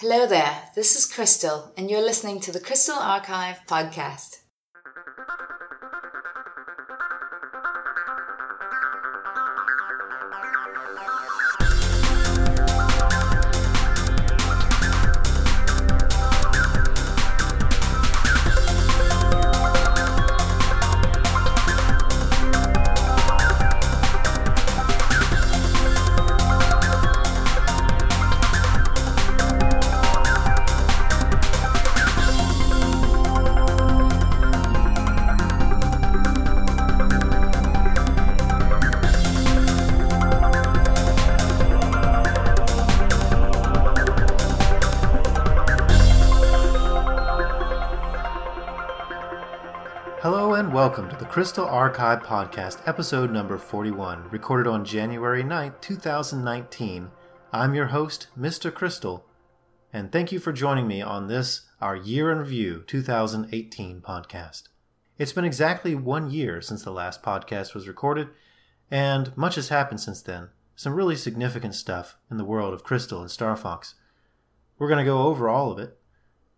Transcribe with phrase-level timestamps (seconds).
[0.00, 4.40] Hello there, this is Crystal, and you're listening to the Crystal Archive podcast.
[51.06, 57.12] Welcome to the Crystal Archive Podcast, episode number 41, recorded on January 9th, 2019.
[57.52, 58.74] I'm your host, Mr.
[58.74, 59.24] Crystal,
[59.92, 64.64] and thank you for joining me on this, our Year in Review 2018 podcast.
[65.16, 68.26] It's been exactly one year since the last podcast was recorded,
[68.90, 70.48] and much has happened since then.
[70.74, 73.94] Some really significant stuff in the world of Crystal and Star Fox.
[74.76, 75.96] We're going to go over all of it,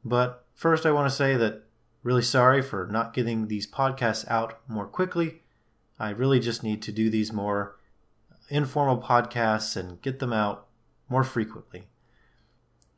[0.03, 1.68] but first I want to say that
[2.09, 5.43] Really sorry for not getting these podcasts out more quickly.
[6.01, 7.77] I really just need to do these more
[8.49, 10.69] informal podcasts and get them out
[11.11, 11.89] more frequently.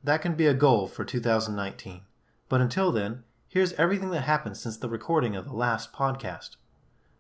[0.05, 2.03] That can be a goal for 2019.
[2.49, 6.51] But until then, here's everything that happened since the recording of the last podcast.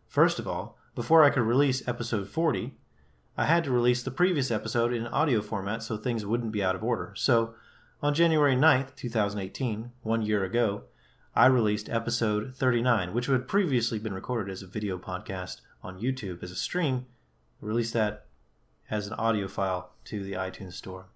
[0.07, 2.73] First of all, before I could release episode 40,
[3.37, 6.77] I had to release the previous episode in audio format so things wouldn't be out
[6.77, 7.15] of order.
[7.17, 7.57] So,
[8.01, 10.85] on January 9th, 2018, one year ago,
[11.35, 16.43] I released episode 39, which had previously been recorded as a video podcast on YouTube
[16.43, 17.07] as a stream.
[17.63, 18.27] I released that
[18.91, 21.07] as an audio file to the iTunes Store.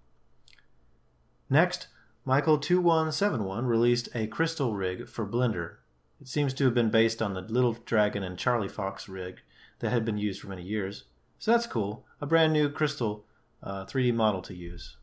[1.49, 1.87] Next,
[2.25, 5.75] Michael2171 released a crystal rig for Blender.
[6.21, 9.41] It seems to have been based on the Little Dragon and Charlie Fox rig
[9.79, 11.03] that had been used for many years.
[11.39, 12.05] So that's cool.
[12.21, 13.25] A brand new crystal
[13.61, 14.95] uh, 3D model to use.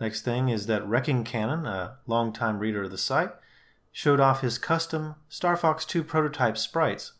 [0.00, 3.32] Next thing is that Wrecking Cannon, a longtime reader of the site,
[3.98, 7.14] showed off his custom Star Fox 2 prototype sprites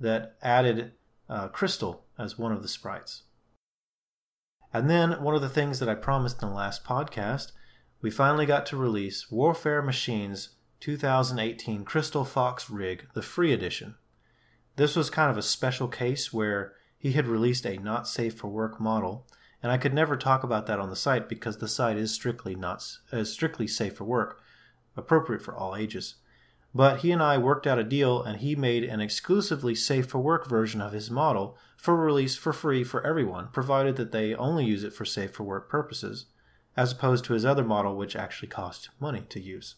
[0.00, 0.92] that added
[1.28, 3.24] uh, Crystal as one of the sprites.
[4.72, 7.52] And then, one of the things that I promised in the last podcast,
[8.00, 13.96] we finally got to release Warfare Machines 2018 Crystal Fox Rig, the free edition.
[14.76, 18.48] This was kind of a special case where he had released a not safe for
[18.48, 19.26] work model,
[19.62, 22.54] and I could never talk about that on the site because the site is strictly
[22.54, 22.82] not
[23.12, 24.42] is strictly safe for work
[24.96, 26.16] appropriate for all ages.
[26.74, 30.18] But he and I worked out a deal, and he made an exclusively safe for
[30.18, 34.64] work version of his model for release for free for everyone, provided that they only
[34.64, 36.26] use it for safe for work purposes,
[36.76, 39.74] as opposed to his other model, which actually cost money to use.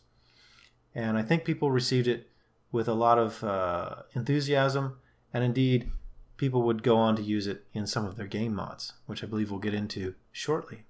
[0.95, 2.29] And I think people received it
[2.71, 4.99] with a lot of uh, enthusiasm,
[5.33, 5.91] and indeed,
[6.37, 9.27] people would go on to use it in some of their game mods, which I
[9.27, 10.85] believe we'll get into shortly.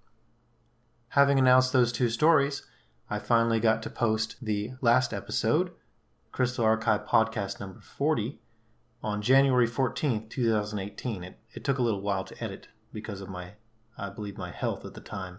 [1.11, 2.63] Having announced those two stories,
[3.09, 5.71] I finally got to post the last episode,
[6.35, 8.41] Crystal Archive podcast number 40,
[9.05, 11.23] on January 14th, 2018.
[11.23, 13.53] It, it took a little while to edit because of my,
[13.97, 15.39] I believe, my health at the time.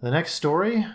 [0.00, 0.86] The next story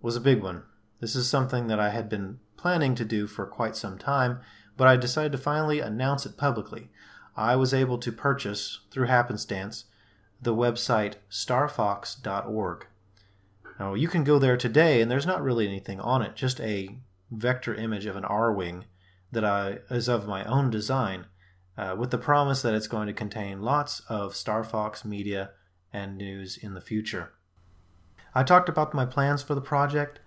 [0.00, 0.62] was a big one.
[1.00, 4.40] This is something that I had been planning to do for quite some time,
[4.78, 6.88] but I decided to finally announce it publicly.
[7.36, 9.84] I was able to purchase, through happenstance,
[10.40, 12.86] the website starfox.org.
[13.78, 16.96] Now you can go there today, and there's not really anything on it, just a
[17.32, 18.84] vector image of an Arwing
[19.32, 21.26] that I, is of my own design,
[21.76, 25.50] uh, with the promise that it's going to contain lots of Star Fox media
[25.92, 27.32] and news in the future.
[28.34, 30.20] I talked about my plans for the project,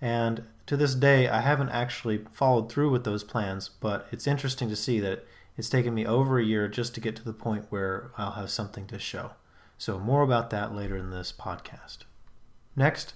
[0.00, 4.68] and to this day, I haven't actually followed through with those plans, but it's interesting
[4.68, 7.66] to see that it's taken me over a year just to get to the point
[7.70, 9.32] where I'll have something to show.
[9.78, 11.98] So, more about that later in this podcast.
[12.76, 13.14] Next,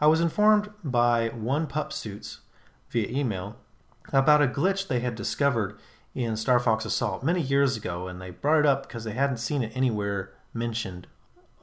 [0.00, 2.40] I was informed by One Pup Suits
[2.96, 3.56] via email
[4.12, 5.78] about a glitch they had discovered
[6.14, 9.36] in Star Fox Assault many years ago, and they brought it up because they hadn't
[9.36, 11.06] seen it anywhere mentioned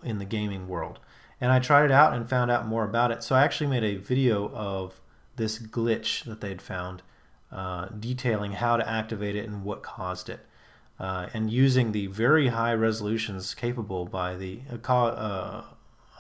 [0.04, 1.00] in the gaming world.
[1.42, 3.24] And I tried it out and found out more about it.
[3.24, 5.02] So I actually made a video of
[5.36, 7.02] this glitch that they'd found,
[7.52, 10.46] uh, detailing how to activate it and what caused it.
[11.00, 15.64] Uh, and using the very high resolutions capable by the uh, uh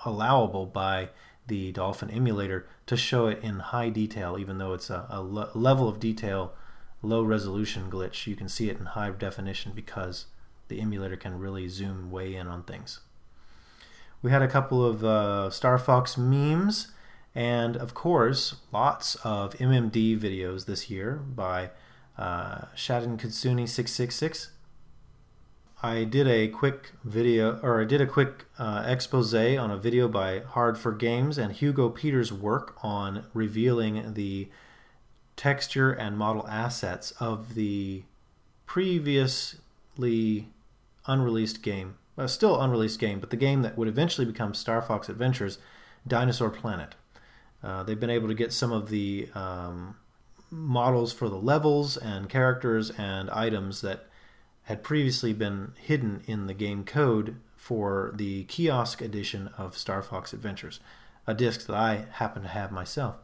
[0.06, 1.09] allowable by
[1.48, 5.88] the Dolphin emulator to show it in high detail, even though it's a, a level
[5.88, 6.54] of detail,
[7.01, 8.28] low resolution glitch.
[8.28, 10.28] You can see it in high definition because
[10.68, 13.01] the emulator can really zoom way in on things.
[14.22, 16.94] We had a couple of uh, Star Fox memes,
[17.36, 21.72] And of course, lots of MMD videos this year by
[22.18, 24.51] uh, Shadin Kutsuni 666.
[25.85, 30.07] I did a quick video, or I did a quick uh, expose on a video
[30.07, 34.47] by Hard4Games and Hugo Peters' work on revealing the
[35.35, 38.03] texture and model assets of the
[38.65, 40.47] previously
[41.06, 45.09] unreleased game, uh, still unreleased game, but the game that would eventually become Star Fox
[45.09, 45.57] Adventures,
[46.07, 46.95] Dinosaur Planet.
[47.62, 49.97] Uh, they've been able to get some of the um,
[50.50, 54.07] models for the levels and characters and items that
[54.63, 60.33] had previously been hidden in the game code for the kiosk edition of Star Fox
[60.33, 60.80] Adventures,
[61.27, 63.15] a disc that I happen to have myself.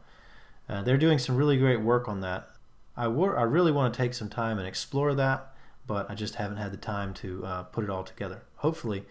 [0.68, 2.48] Uh, they're doing some really great work on that.
[2.96, 5.52] I, wor- I really want to take some time and explore that,
[5.86, 8.42] but I just haven't had the time to uh, put it all together.
[8.56, 9.04] Hopefully,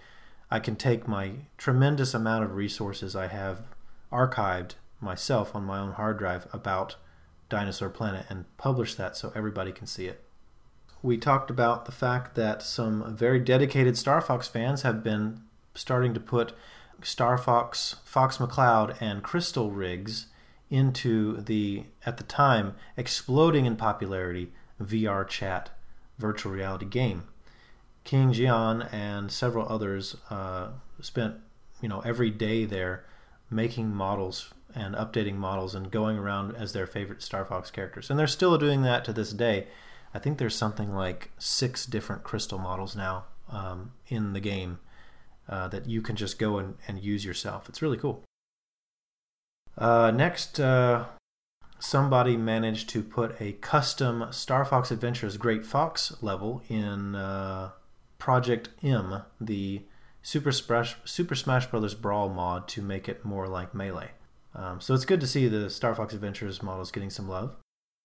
[0.52, 3.62] I can take my tremendous amount of resources I have
[4.12, 6.96] archived myself on my own hard drive about
[7.50, 10.24] Dinosaur Planet and publish that so everybody can see it.
[11.01, 15.42] We talked about the fact that some very dedicated Star Fox fans have been
[15.74, 16.54] starting to put
[17.01, 20.28] Star Fox, Fox McCloud, and Crystal rigs
[20.69, 24.51] into the, at the time, exploding in popularity
[24.81, 25.69] VR chat
[26.18, 27.24] virtual reality game.
[28.04, 30.69] King Jian and several others uh,
[31.01, 31.36] spent,
[31.81, 33.06] you know, every day there
[33.50, 38.10] making models and updating models and going around as their favorite Star Fox characters.
[38.10, 39.68] And they're still doing that to this day.
[40.14, 44.80] I think there's something like six different crystal models now um, in the game
[45.48, 47.70] uh, that you can just go and, and use yourself.
[47.70, 48.24] It's really cool.
[49.78, 51.06] Uh, next, uh,
[51.80, 57.72] somebody managed to put a custom Star Fox Adventures Great Fox level in uh,
[58.18, 59.84] Project M, the
[60.22, 61.96] Super Smash, Super Smash Bros.
[61.96, 64.12] Brawl mod, to make it more like Melee.
[64.54, 67.56] Um, so it's good to see the Star Fox Adventures models getting some love.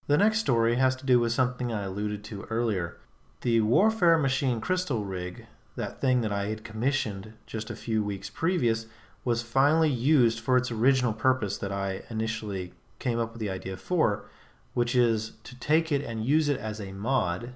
[0.07, 2.99] The next story has to do with something I alluded to earlier.
[3.41, 5.47] The Warfare Machine Crystal Rig,
[5.77, 8.85] that thing that I had commissioned just a few weeks previous,
[9.25, 13.79] was finally used for its original purpose that I initially came up with the idea
[13.79, 14.29] for,
[14.75, 17.55] which is to take it and use it as a mod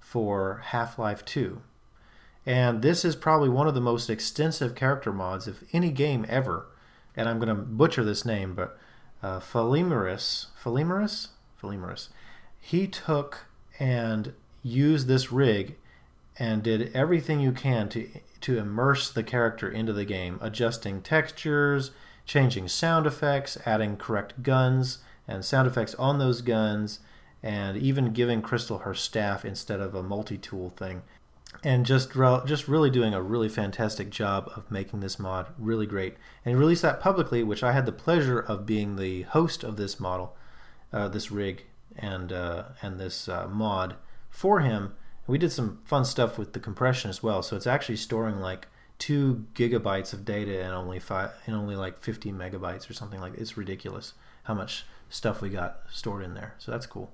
[0.00, 1.62] for Half Life 2.
[2.44, 6.66] And this is probably one of the most extensive character mods of any game ever.
[7.14, 8.76] And I'm going to butcher this name, but
[9.22, 10.46] uh, Phalimeris,
[12.60, 13.46] He took
[13.78, 14.32] and
[14.62, 15.76] used this rig
[16.38, 18.08] and did everything you can to
[18.42, 21.90] to immerse the character into the game, adjusting textures,
[22.26, 27.00] changing sound effects, adding correct guns and sound effects on those guns,
[27.42, 31.02] and even giving Crystal her staff instead of a multi-tool thing.
[31.64, 36.16] And just just really doing a really fantastic job of making this mod really great.
[36.44, 39.76] And he released that publicly, which I had the pleasure of being the host of
[39.76, 40.36] this model,
[40.92, 41.64] uh, this rig,
[41.96, 43.96] and uh, and this uh, mod
[44.30, 44.94] for him
[45.26, 47.42] we did some fun stuff with the compression as well.
[47.42, 48.68] So it's actually storing like
[48.98, 53.34] two gigabytes of data and only five and only like 50 megabytes or something like.
[53.34, 56.54] It's ridiculous how much stuff we got stored in there.
[56.58, 57.12] So that's cool.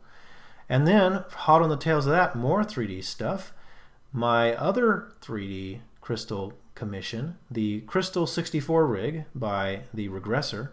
[0.69, 3.53] And then hot on the tails of that, more 3D stuff.
[4.13, 10.71] My other 3D crystal commission, the Crystal 64 rig by the Regressor,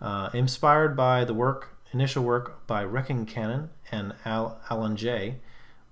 [0.00, 5.36] uh, inspired by the work initial work by Wrecking Cannon and Al- Alan J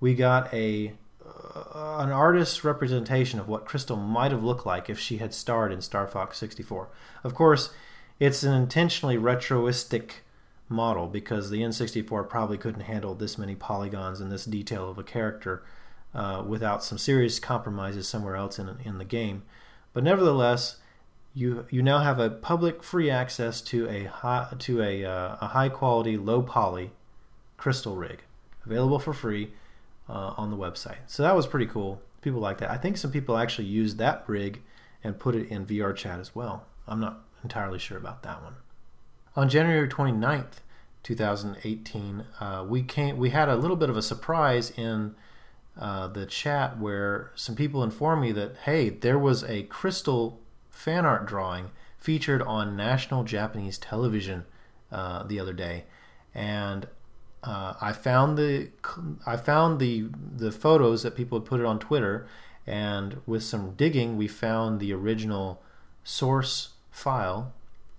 [0.03, 0.91] we got a
[1.25, 5.71] uh, an artist's representation of what Crystal might have looked like if she had starred
[5.71, 6.89] in Star Fox 64.
[7.23, 7.69] Of course,
[8.19, 10.15] it's an intentionally retroistic
[10.67, 15.03] model because the N64 probably couldn't handle this many polygons and this detail of a
[15.03, 15.63] character
[16.13, 19.43] uh, without some serious compromises somewhere else in in the game.
[19.93, 20.81] But nevertheless,
[21.33, 25.47] you you now have a public free access to a high, to a, uh, a
[25.47, 26.91] high quality low poly
[27.57, 28.21] crystal rig
[28.65, 29.51] available for free
[30.07, 30.97] uh, on the website.
[31.07, 32.01] So that was pretty cool.
[32.21, 32.69] People like that.
[32.69, 34.61] I think some people actually used that rig
[35.03, 36.65] and put it in VR chat as well.
[36.87, 38.55] I'm not entirely sure about that one.
[39.35, 40.59] On January 29th,
[41.01, 43.17] 2018, uh, we came.
[43.17, 45.15] We had a little bit of a surprise in
[45.77, 50.39] uh, the chat where some people informed me that hey, there was a crystal
[50.73, 54.43] fan art drawing featured on national Japanese television
[54.91, 55.85] uh, the other day,
[56.35, 56.87] and
[57.43, 58.69] uh, I found the
[59.25, 62.27] I found the the photos that people had put it on Twitter,
[62.67, 65.61] and with some digging, we found the original
[66.03, 67.53] source file,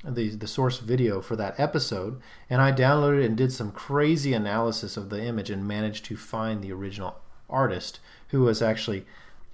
[0.04, 4.33] the the source video for that episode, and I downloaded it and did some crazy
[4.33, 9.04] analysis of the image and managed to find the original artist, who was actually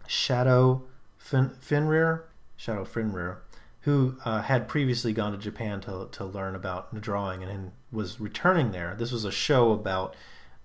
[0.06, 0.82] Shadow
[1.18, 2.22] fin- Finrir,
[2.60, 3.38] Shadow Finrir,
[3.80, 8.70] who uh, had previously gone to Japan to, to learn about drawing and was returning
[8.70, 8.94] there.
[8.98, 10.14] This was a show about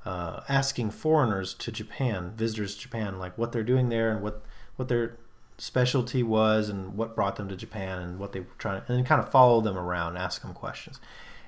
[0.03, 4.43] uh, asking foreigners to Japan, visitors to Japan, like what they're doing there and what,
[4.75, 5.17] what their
[5.57, 8.97] specialty was and what brought them to Japan and what they were trying to, and
[8.97, 10.99] then kind of follow them around, ask them questions.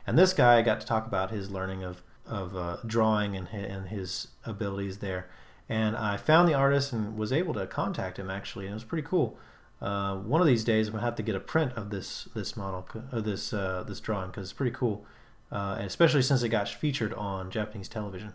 [0.08, 3.89] And this guy got to talk about his learning of, of uh, drawing and, and
[3.89, 5.27] his abilities there.
[5.68, 8.86] And I found the artist and was able to contact him actually, and it was
[8.86, 9.38] pretty cool.
[9.82, 12.58] Uh, one of these days, I'm gonna have to get a print of this this
[12.58, 15.06] model, of this uh, this drawing, because it's pretty cool,
[15.52, 18.34] uh, and especially since it got featured on Japanese television.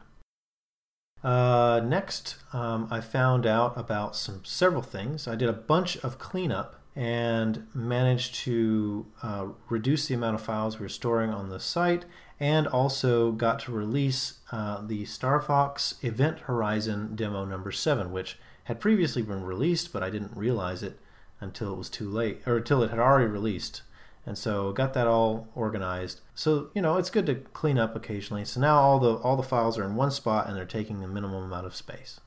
[1.24, 5.28] Uh, next, um, I found out about some several things.
[5.28, 10.78] I did a bunch of cleanup and managed to uh, reduce the amount of files
[10.78, 12.04] we were storing on the site,
[12.38, 18.38] and also got to release uh, the Star Fox Event Horizon demo number seven, which
[18.64, 20.98] had previously been released, but I didn't realize it
[21.42, 23.82] until it was too late, or until it had already released.
[24.24, 26.20] And so got that all organized.
[26.34, 28.44] So you know it's good to clean up occasionally.
[28.44, 31.08] So now all the all the files are in one spot and they're taking the
[31.08, 32.20] minimum amount of space.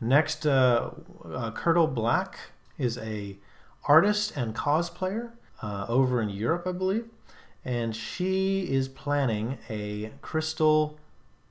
[0.00, 0.90] Next, uh,
[1.24, 2.38] uh, Curdle Black
[2.76, 3.36] is a
[3.86, 5.30] artist and cosplayer
[5.62, 7.06] uh, over in Europe, I believe,
[7.64, 10.98] and she is planning a crystal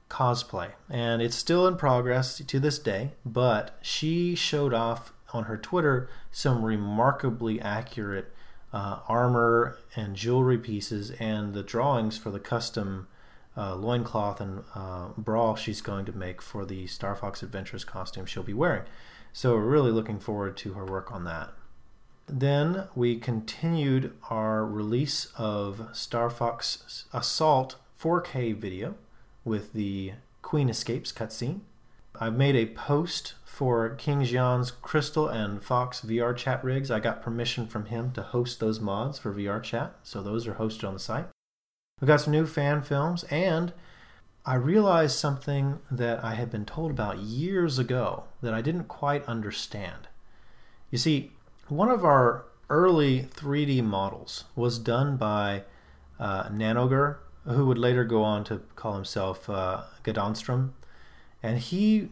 [0.09, 3.11] cosplay, and it's still in progress to this day.
[3.25, 8.33] But she showed off on her Twitter some remarkably accurate
[8.71, 13.07] uh, armor and jewelry pieces and the drawings for the custom
[13.55, 18.25] uh, loincloth and uh, bra she's going to make for the Star Fox Adventures costume
[18.25, 18.83] she'll be wearing.
[19.31, 21.53] So we're really looking forward to her work on that.
[22.27, 28.95] Then we continued our release of Star Fox Assault 4K video
[29.43, 31.61] with the Queen Escapes cutscene.
[32.19, 36.89] I've made a post for King Xian's Crystal and Fox VR chat rigs.
[36.89, 40.55] I got permission from him to host those mods for VR chat, so those are
[40.55, 41.27] hosted on the site.
[42.01, 43.71] We got some new fan films, and
[44.43, 49.23] I realized something that I had been told about years ago that I didn't quite
[49.25, 50.07] understand.
[50.89, 51.33] You see,
[51.67, 55.61] one of our early 3D models was done by
[56.19, 60.71] uh, Nanoger, who would later go on to call himself uh, Gadonstrom,
[61.43, 62.09] and he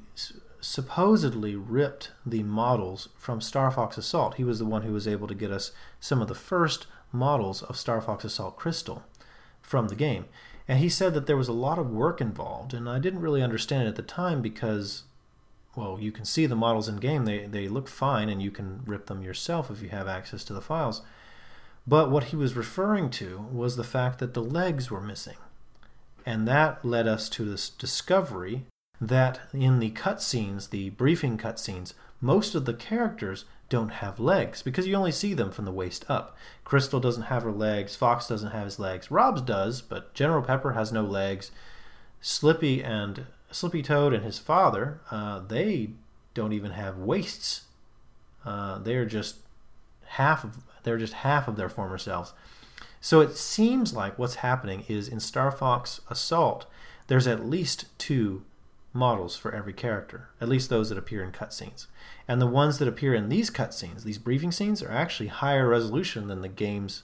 [0.62, 4.36] supposedly ripped the models from Star Fox Assault.
[4.36, 7.64] He was the one who was able to get us some of the first models
[7.64, 9.04] of Star Fox Assault Crystal
[9.62, 10.26] from the game.
[10.68, 13.42] And he said that there was a lot of work involved, and I didn't really
[13.42, 15.04] understand it at the time because,
[15.76, 18.84] well, you can see the models in game, they, they look fine, and you can
[18.86, 21.02] rip them yourself if you have access to the files.
[21.88, 25.38] But what he was referring to was the fact that the legs were missing.
[26.26, 28.66] And that led us to this discovery
[29.02, 34.86] that in the cutscenes, the briefing cutscenes, most of the characters don't have legs because
[34.86, 36.38] you only see them from the waist up.
[36.64, 40.74] Crystal doesn't have her legs, Fox doesn't have his legs, Rob's does, but General Pepper
[40.74, 41.50] has no legs.
[42.22, 45.90] Slippy and Slippy Toad and his father, uh, they
[46.36, 47.64] don't even have waists.
[48.46, 49.38] Uh, they're just
[50.06, 52.34] half of they're just half of their former selves.
[53.00, 56.66] So it seems like what's happening is in Star Fox Assault,
[57.08, 58.44] there's at least two
[58.94, 61.88] models for every character, at least those that appear in cutscenes.
[62.28, 66.28] And the ones that appear in these cutscenes, these briefing scenes, are actually higher resolution
[66.28, 67.04] than the games,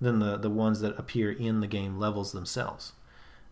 [0.00, 2.92] than the, the ones that appear in the game levels themselves.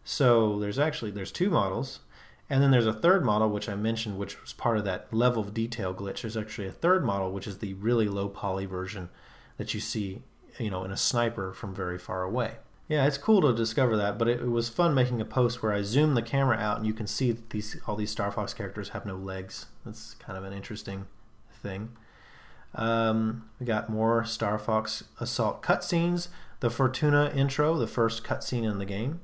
[0.05, 2.01] So there's actually there's two models,
[2.49, 5.43] and then there's a third model which I mentioned, which was part of that level
[5.43, 6.23] of detail glitch.
[6.23, 9.11] There's actually a third model which is the really low poly version
[9.57, 10.23] that you see,
[10.59, 12.53] you know, in a sniper from very far away.
[12.89, 15.73] Yeah, it's cool to discover that, but it, it, was fun making a post where
[15.73, 18.55] I zoom the camera out and you can see that these all these Star Fox
[18.55, 19.67] characters have no legs.
[19.85, 21.07] That's kind of an interesting
[21.53, 21.91] thing.
[22.77, 26.29] Um, we got more Star Fox Assault cutscenes.
[26.61, 29.21] The Fortuna intro, the first cutscene in the game.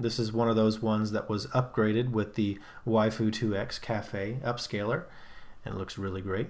[0.00, 5.04] This is one of those ones that was upgraded with the Waifu 2X Cafe upscaler,
[5.64, 6.48] and it looks really great.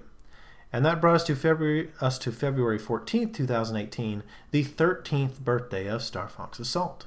[0.72, 6.02] And that brought us to February us to February 14th, 2018, the 13th birthday of
[6.02, 7.06] Star Fox Assault.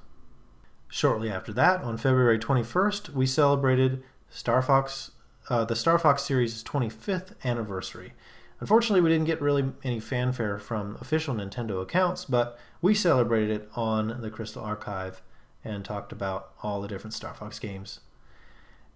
[0.87, 5.11] Shortly after that, on February 21st, we celebrated Star Fox
[5.49, 8.13] uh, the Star Fox series' 25th anniversary.
[8.59, 13.69] Unfortunately, we didn't get really any fanfare from official Nintendo accounts, but we celebrated it
[13.75, 15.21] on the Crystal Archive
[15.63, 17.99] and talked about all the different Star Fox games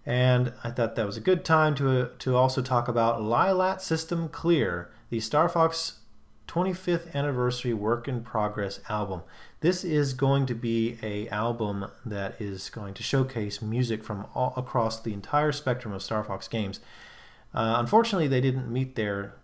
[0.06, 4.28] and I thought that was a good time to, to also talk about Lylat System
[4.28, 5.98] Clear, the Star Fox
[6.46, 9.22] 25th anniversary work in progress album.
[9.60, 14.54] This is going to be a album that is going to showcase music from all
[14.56, 16.78] across the entire spectrum of Star Fox games.
[17.52, 19.34] Uh, unfortunately, they didn't meet their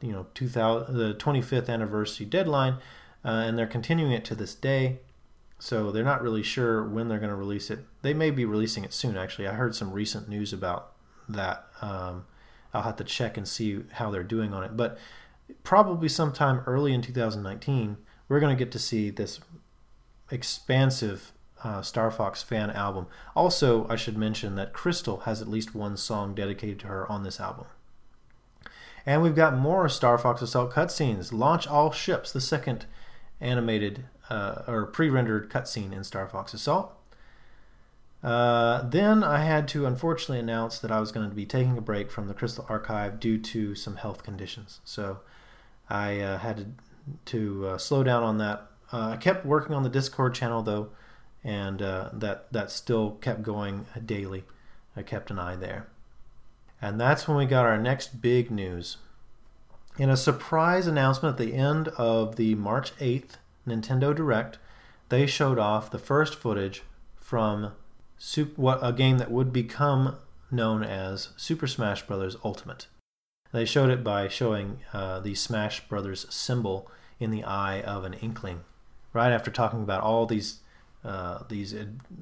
[0.00, 2.74] you know 2000 the 25th anniversary deadline,
[3.24, 5.00] uh, and they're continuing it to this day.
[5.58, 7.80] So they're not really sure when they're going to release it.
[8.02, 9.16] They may be releasing it soon.
[9.16, 10.92] Actually, I heard some recent news about
[11.28, 11.66] that.
[11.80, 12.26] Um,
[12.74, 14.98] I'll have to check and see how they're doing on it, but
[15.64, 17.96] probably sometime early in 2019,
[18.28, 19.40] we're going to get to see this
[20.30, 21.32] expansive
[21.64, 23.06] uh, Star Fox fan album.
[23.34, 27.22] Also, I should mention that Crystal has at least one song dedicated to her on
[27.22, 27.66] this album.
[29.06, 31.32] And we've got more Star Fox Assault cutscenes.
[31.32, 32.86] Launch all ships, the second
[33.40, 36.92] animated uh, or pre-rendered cutscene in Star Fox Assault.
[38.22, 41.82] Uh, then I had to unfortunately announce that I was going to be taking a
[41.82, 44.80] break from the Crystal Archive due to some health conditions.
[44.84, 45.20] So
[45.88, 46.66] I uh, had to,
[47.26, 48.66] to uh, slow down on that.
[48.92, 50.88] Uh, I kept working on the Discord channel though,
[51.44, 54.44] and uh, that that still kept going daily.
[54.96, 55.86] I kept an eye there.
[56.80, 58.96] And that's when we got our next big news.
[59.98, 64.58] In a surprise announcement at the end of the March 8th Nintendo Direct,
[65.08, 66.82] they showed off the first footage
[67.16, 67.72] from
[68.18, 70.16] Super, what a game that would become
[70.50, 72.36] known as Super Smash Bros.
[72.44, 72.86] Ultimate.
[73.52, 78.14] They showed it by showing uh, the Smash Brothers symbol in the eye of an
[78.14, 78.62] Inkling,
[79.12, 80.60] right after talking about all these
[81.04, 81.74] uh, these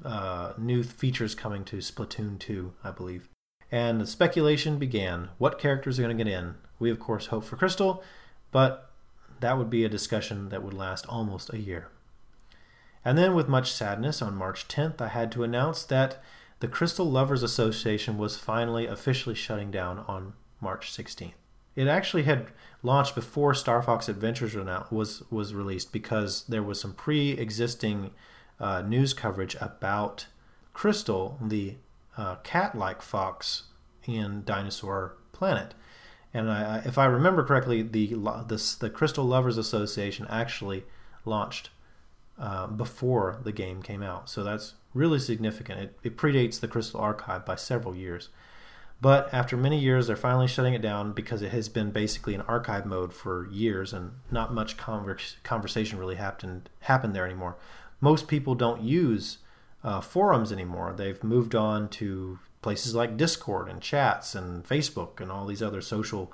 [0.03, 3.29] uh, new features coming to Splatoon 2, I believe.
[3.71, 5.29] And the speculation began.
[5.39, 6.55] What characters are going to get in?
[6.77, 8.03] We, of course, hope for Crystal,
[8.51, 8.84] but
[9.45, 11.89] that would be a discussion that would last almost a year.
[13.05, 16.17] And then, with much sadness, on March 10th, I had to announce that
[16.61, 21.33] the Crystal Lovers Association was finally officially shutting down on March 16th.
[21.75, 22.47] It actually had
[22.81, 24.55] launched before Star Fox Adventures
[24.89, 28.09] was was released because there was some pre-existing
[28.59, 30.25] uh, news coverage about
[30.73, 31.75] Crystal, the
[32.17, 33.63] uh, cat-like fox
[34.07, 35.75] in Dinosaur Planet.
[36.35, 40.83] And I, if I remember correctly, the, the, the Crystal Lovers Association actually
[41.23, 41.69] launched
[42.37, 44.29] uh, before the game came out.
[44.29, 45.79] So that's really significant.
[45.79, 48.27] It, it predates the Crystal Archive by several years.
[48.99, 52.41] But after many years, they're finally shutting it down because it has been basically in
[52.41, 57.55] archive mode for years, and not much conver- conversation really happened happened there anymore.
[58.01, 59.37] Most people don't use
[59.85, 60.93] uh, forums anymore.
[60.97, 65.81] They've moved on to places like Discord and chats and Facebook and all these other
[65.81, 66.33] social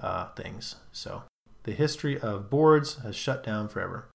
[0.00, 0.76] uh, things.
[0.90, 1.24] So
[1.64, 4.08] the history of boards has shut down forever,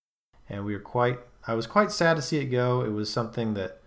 [0.49, 1.19] and we are quite.
[1.45, 2.81] I was quite sad to see it go.
[2.81, 3.79] It was something that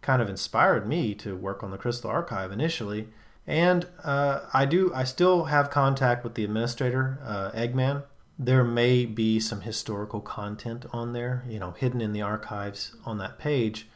[0.00, 3.08] kind of inspired me to work on the Crystal Archive initially,
[3.48, 4.92] and uh, I do.
[4.94, 8.04] I still have contact with the administrator, uh, Eggman.
[8.38, 13.18] There may be some historical content on there, you know, hidden in the archives on
[13.18, 13.88] that page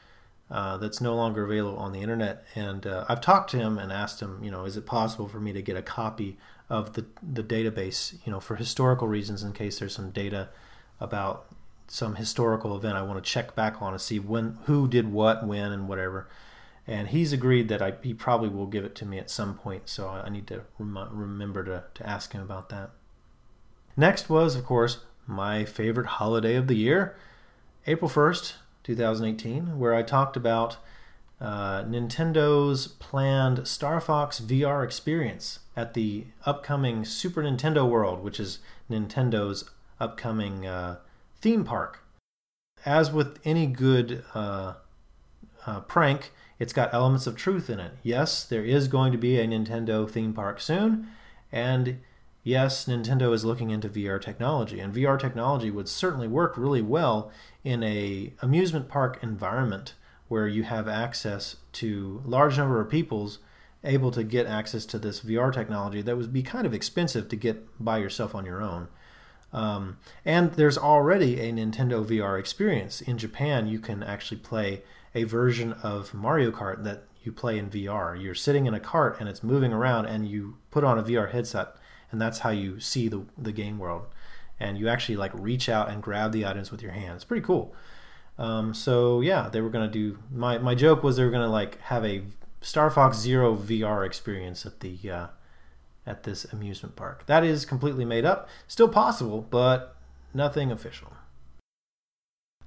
[0.53, 2.45] uh, that's no longer available on the internet.
[2.55, 5.41] And uh, I've talked to him and asked him, you know, is it possible for
[5.41, 6.37] me to get a copy
[6.69, 10.51] of the the database, you know, for historical reasons, in case there's some data
[11.01, 11.47] about
[11.89, 15.47] some historical event I want to check back on to see when who did what,
[15.47, 16.29] when, and whatever.
[16.87, 19.89] And he's agreed that I, he probably will give it to me at some point,
[19.89, 22.91] so I need to rem- remember to, to ask him about that.
[23.97, 27.17] Next was, of course, my favorite holiday of the year,
[27.87, 30.79] April 1st, 2018, where I talked about
[31.41, 38.61] uh, Nintendo's planned Star Fox VR experience at the upcoming Super Nintendo World, which is
[38.89, 39.69] Nintendo's
[39.99, 40.99] upcoming uh,
[41.41, 42.05] theme park.
[42.85, 44.75] As with any good uh,
[45.67, 47.93] uh, prank, it's got elements of truth in it.
[48.05, 51.09] Yes, there is going to be a Nintendo theme park soon,
[51.51, 51.99] and
[52.45, 57.33] yes, Nintendo is looking into VR technology, and VR technology would certainly work really well
[57.65, 59.95] in a amusement park environment
[60.29, 63.39] where you have access to large number of people's
[63.85, 67.37] able to get access to this VR technology that would be kind of expensive to
[67.37, 68.89] get by yourself on your own.
[69.53, 73.01] Um, and there's already a Nintendo VR experience.
[73.01, 74.83] In Japan, you can actually play
[75.15, 78.21] a version of Mario Kart that you play in VR.
[78.21, 81.31] You're sitting in a cart and it's moving around, and you put on a VR
[81.31, 81.77] headset
[82.13, 84.07] and that's how you see the the game world.
[84.63, 87.17] And you actually like reach out and grab the items with your hands.
[87.17, 87.75] It's pretty cool.
[88.39, 90.19] Um, so yeah, they were gonna do.
[90.31, 92.23] My my joke was they were gonna like have a
[92.61, 95.27] Star Fox Zero VR experience at the uh,
[96.07, 97.27] at this amusement park.
[97.27, 98.49] That is completely made up.
[98.69, 99.97] Still possible, but
[100.33, 101.13] nothing official.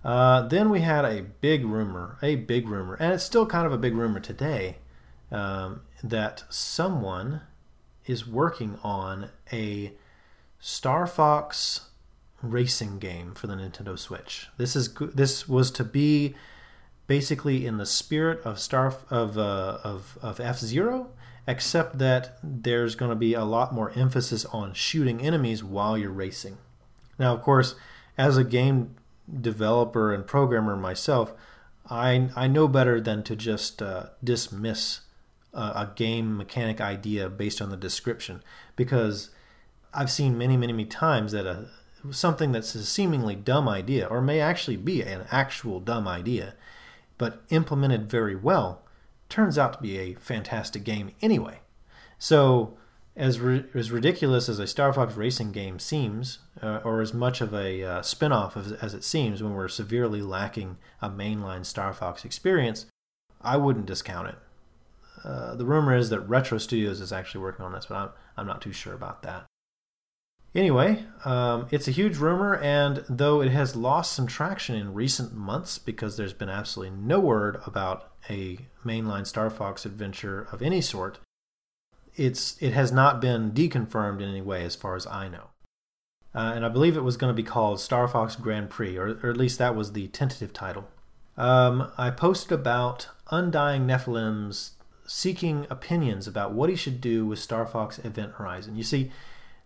[0.04, 3.74] Uh, then we had a big rumor, a big rumor, and it's still kind of
[3.74, 4.78] a big rumor today,
[5.32, 7.42] um, that someone
[8.06, 9.94] is working on a
[10.60, 11.90] Star Fox
[12.42, 14.48] racing game for the Nintendo Switch.
[14.58, 16.36] This is this was to be
[17.08, 21.12] basically in the spirit of Star of uh, of of F Zero
[21.48, 26.10] except that there's going to be a lot more emphasis on shooting enemies while you're
[26.10, 26.58] racing.
[27.20, 27.76] Now, of course,
[28.18, 28.96] as a game
[29.42, 31.34] developer and programmer myself,
[31.90, 35.02] I, I know better than to just uh, dismiss
[35.54, 38.42] a, a game mechanic idea based on the description
[38.76, 39.30] because
[39.96, 41.68] I've seen many, many, many times that a,
[42.12, 46.54] something that's a seemingly dumb idea, or may actually be an actual dumb idea,
[47.18, 48.84] but implemented very well,
[49.30, 51.62] turns out to be a fantastic game anyway.
[52.20, 52.78] So,
[53.16, 57.40] as, ri- as ridiculous as a Star Fox racing game seems, uh, or as much
[57.40, 61.66] of a uh, spin off as, as it seems when we're severely lacking a mainline
[61.66, 62.86] Star Fox experience,
[63.42, 64.36] I wouldn't discount it.
[65.24, 68.48] Uh, the rumor is that Retro Studios is actually working on this, but I'm, I'm
[68.48, 69.46] not too sure about that.
[70.56, 75.34] Anyway, um, it's a huge rumor, and though it has lost some traction in recent
[75.34, 80.80] months because there's been absolutely no word about a mainline Star Fox adventure of any
[80.80, 81.20] sort,
[82.16, 85.50] it's it has not been deconfirmed in any way as far as I know.
[86.34, 89.20] Uh, and I believe it was going to be called Star Fox Grand Prix, or,
[89.22, 90.88] or at least that was the tentative title.
[91.38, 94.72] Um, I posted about Undying Nephilim's
[95.06, 98.78] seeking opinions about what he should do with Star Fox Event Horizon.
[98.78, 99.12] You see,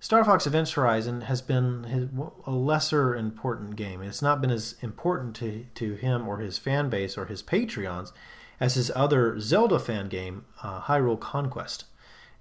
[0.01, 2.07] Star Fox Events Horizon has been his,
[2.45, 4.01] a lesser important game.
[4.01, 8.13] It's not been as important to, to him or his fan base or his Patreons
[8.61, 11.83] as his other Zelda fan game, uh, Hyrule Conquest.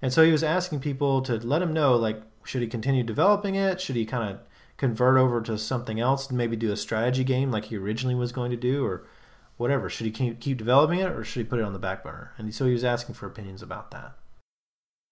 [0.01, 3.55] And so he was asking people to let him know, like, should he continue developing
[3.55, 3.81] it?
[3.81, 4.39] Should he kind of
[4.77, 8.31] convert over to something else, and maybe do a strategy game like he originally was
[8.31, 9.05] going to do, or
[9.57, 9.89] whatever?
[9.89, 12.31] Should he keep, keep developing it, or should he put it on the back burner?
[12.37, 14.13] And so he was asking for opinions about that.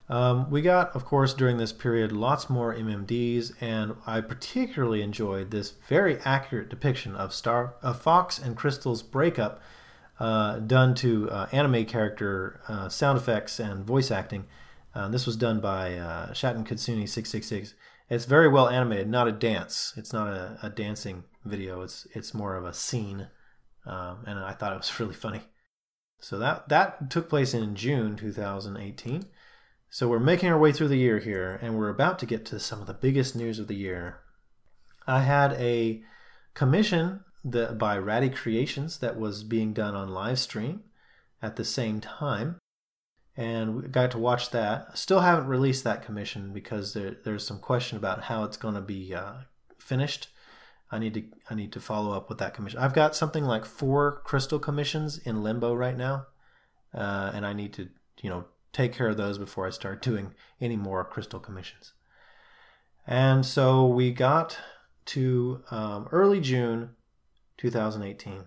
[0.10, 5.52] Um, we got, of course, during this period, lots more MMDs, and I particularly enjoyed
[5.52, 9.62] this very accurate depiction of Star of Fox and Crystal's breakup,
[10.20, 14.46] uh, done to uh, anime character uh, sound effects and voice acting.
[14.96, 17.74] Uh, this was done by uh, Shaten Kitsune six six six.
[18.10, 19.94] It's very well animated, not a dance.
[19.98, 21.82] It's not a, a dancing video.
[21.82, 23.28] It's it's more of a scene,
[23.86, 25.42] um, and I thought it was really funny.
[26.20, 29.26] So that that took place in June 2018.
[29.90, 32.60] So we're making our way through the year here, and we're about to get to
[32.60, 34.20] some of the biggest news of the year.
[35.08, 36.04] I had a
[36.54, 40.84] commission that, by Ratty Creations that was being done on live stream
[41.42, 42.60] at the same time,
[43.38, 44.98] and we got to watch that.
[44.98, 48.82] Still haven't released that commission because there, there's some question about how it's going to
[48.82, 49.34] be uh,
[49.80, 50.28] finished.
[50.92, 52.80] I need to I need to follow up with that commission.
[52.80, 56.28] I've got something like four crystal commissions in limbo right now,
[56.94, 57.90] uh, and I need to
[58.22, 58.46] you know
[58.78, 61.94] take care of those before I start doing any more crystal commissions.
[63.08, 64.60] And so we got
[65.06, 66.92] to um, early June
[67.58, 68.44] 2018.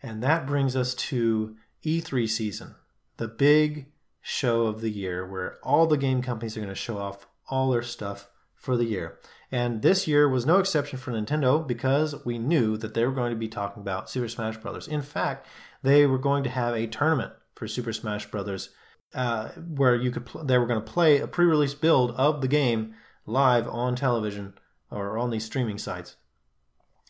[0.00, 2.76] And that brings us to E3 season,
[3.16, 3.86] the big
[4.20, 7.70] show of the year where all the game companies are going to show off all
[7.70, 9.18] their stuff for the year.
[9.50, 13.30] And this year was no exception for Nintendo because we knew that they were going
[13.30, 14.86] to be talking about Super Smash Bros.
[14.86, 15.48] In fact,
[15.82, 18.70] they were going to have a tournament for Super Smash Bros
[19.14, 22.48] uh, where you could pl- they were going to play a pre-release build of the
[22.48, 22.94] game
[23.26, 24.54] live on television
[24.90, 26.16] or on these streaming sites.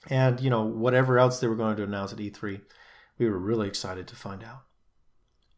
[0.09, 2.63] And you know whatever else they were going to announce at E3,
[3.19, 4.65] we were really excited to find out.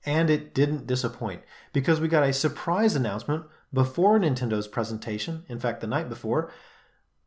[0.04, 5.80] And it didn't disappoint because we got a surprise announcement before Nintendo's presentation, in fact
[5.80, 6.52] the night before,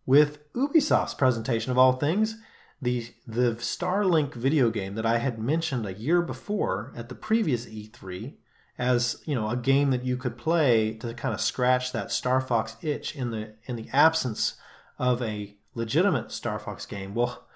[0.06, 2.36] with Ubisoft's presentation of all things,
[2.82, 7.66] the the Starlink video game that I had mentioned a year before at the previous
[7.66, 8.34] E3
[8.78, 12.42] as you know a game that you could play to kind of scratch that Star
[12.42, 14.56] Fox itch in the in the absence
[14.98, 17.14] of a legitimate Star Fox game.
[17.14, 17.48] Well,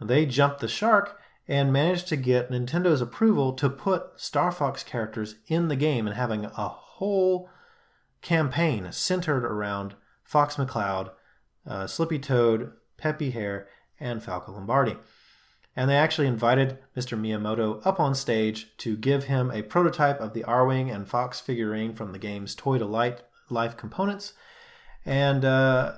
[0.00, 5.36] they jumped the shark and managed to get Nintendo's approval to put Star Fox characters
[5.46, 7.48] in the game and having a whole
[8.22, 11.10] campaign centered around Fox McCloud,
[11.66, 14.96] uh, Slippy Toad, Peppy Hare, and Falco Lombardi
[15.76, 17.18] and they actually invited Mr.
[17.18, 21.94] Miyamoto up on stage to give him a prototype of the Arwing and Fox figurine
[21.94, 24.32] from the game's Toy to Light Life components,
[25.04, 25.94] and uh,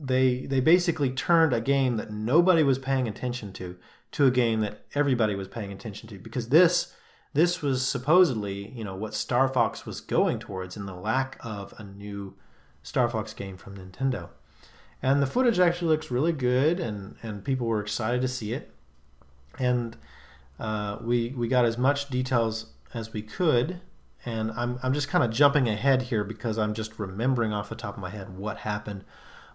[0.00, 3.76] they they basically turned a game that nobody was paying attention to
[4.12, 6.94] to a game that everybody was paying attention to because this
[7.34, 11.72] this was supposedly you know what Star Fox was going towards in the lack of
[11.78, 12.34] a new
[12.82, 14.30] Star Fox game from Nintendo.
[15.04, 18.72] And the footage actually looks really good, and, and people were excited to see it
[19.58, 19.96] and
[20.58, 23.80] uh, we we got as much details as we could.
[24.24, 27.74] And I'm I'm just kind of jumping ahead here because I'm just remembering off the
[27.74, 29.04] top of my head what happened.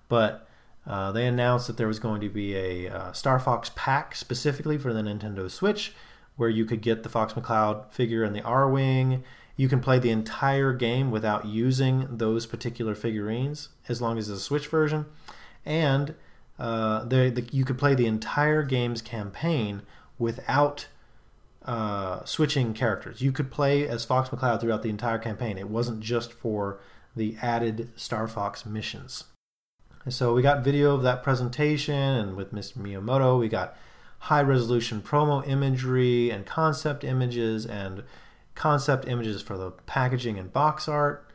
[0.09, 0.47] But
[0.85, 4.77] uh, they announced that there was going to be a uh, Star Fox pack specifically
[4.77, 5.93] for the Nintendo Switch,
[6.35, 9.23] where you could get the Fox McCloud figure and the Arwing.
[9.57, 14.39] You can play the entire game without using those particular figurines, as long as it's
[14.39, 15.05] a Switch version,
[15.65, 16.13] and
[16.59, 19.83] uh, the, you could play the entire game's campaign
[20.17, 20.87] without
[21.65, 23.21] uh, switching characters.
[23.21, 25.57] You could play as Fox McCloud throughout the entire campaign.
[25.57, 26.79] It wasn't just for
[27.15, 29.25] the added Star Fox missions.
[30.05, 32.77] And so we got video of that presentation, and with Mr.
[32.77, 33.75] Miyamoto, we got
[34.19, 38.03] high resolution promo imagery and concept images and
[38.55, 41.29] concept images for the packaging and box art.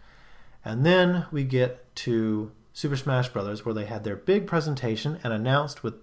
[0.64, 5.32] And then we get to Super Smash Bros., where they had their big presentation and
[5.32, 5.94] announced with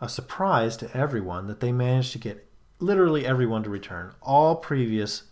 [0.00, 4.12] a surprise to everyone that they managed to get literally everyone to return.
[4.20, 5.24] All previous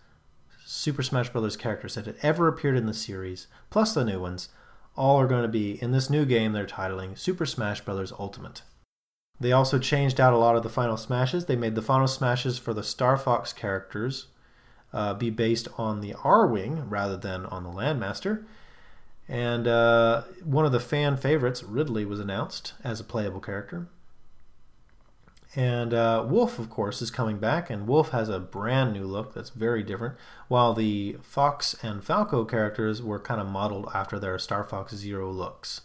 [0.64, 1.56] Super Smash Bros.
[1.56, 4.48] characters that had ever appeared in the series, plus the new ones,
[4.96, 8.12] all are going to be in this new game they're titling Super Smash Bros.
[8.18, 8.62] Ultimate.
[9.40, 11.46] They also changed out a lot of the final smashes.
[11.46, 14.26] They made the final smashes for the Star Fox characters
[14.92, 18.44] uh, be based on the Arwing rather than on the Landmaster.
[19.30, 23.86] And uh, one of the fan favorites, Ridley, was announced as a playable character.
[25.54, 29.32] And uh, Wolf, of course, is coming back, and Wolf has a brand new look
[29.32, 30.16] that's very different,
[30.48, 35.30] while the Fox and Falco characters were kind of modeled after their Star Fox Zero
[35.30, 35.82] looks.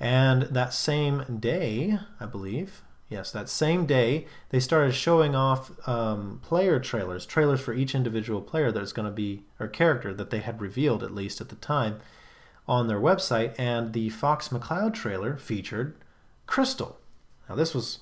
[0.00, 6.40] And that same day, I believe, yes, that same day, they started showing off um,
[6.42, 10.40] player trailers, trailers for each individual player that's going to be, or character that they
[10.40, 12.00] had revealed, at least at the time,
[12.66, 13.54] on their website.
[13.58, 15.96] And the Fox McCloud trailer featured
[16.46, 16.98] Crystal.
[17.48, 18.00] Now, this was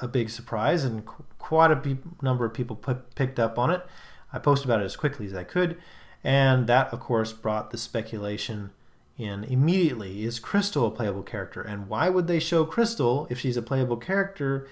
[0.00, 1.06] a big surprise, and
[1.38, 2.76] quite a number of people
[3.14, 3.86] picked up on it.
[4.32, 5.78] I posted about it as quickly as I could,
[6.24, 8.70] and that, of course, brought the speculation
[9.18, 10.24] in immediately.
[10.24, 11.60] Is Crystal a playable character?
[11.62, 14.68] And why would they show Crystal if she's a playable character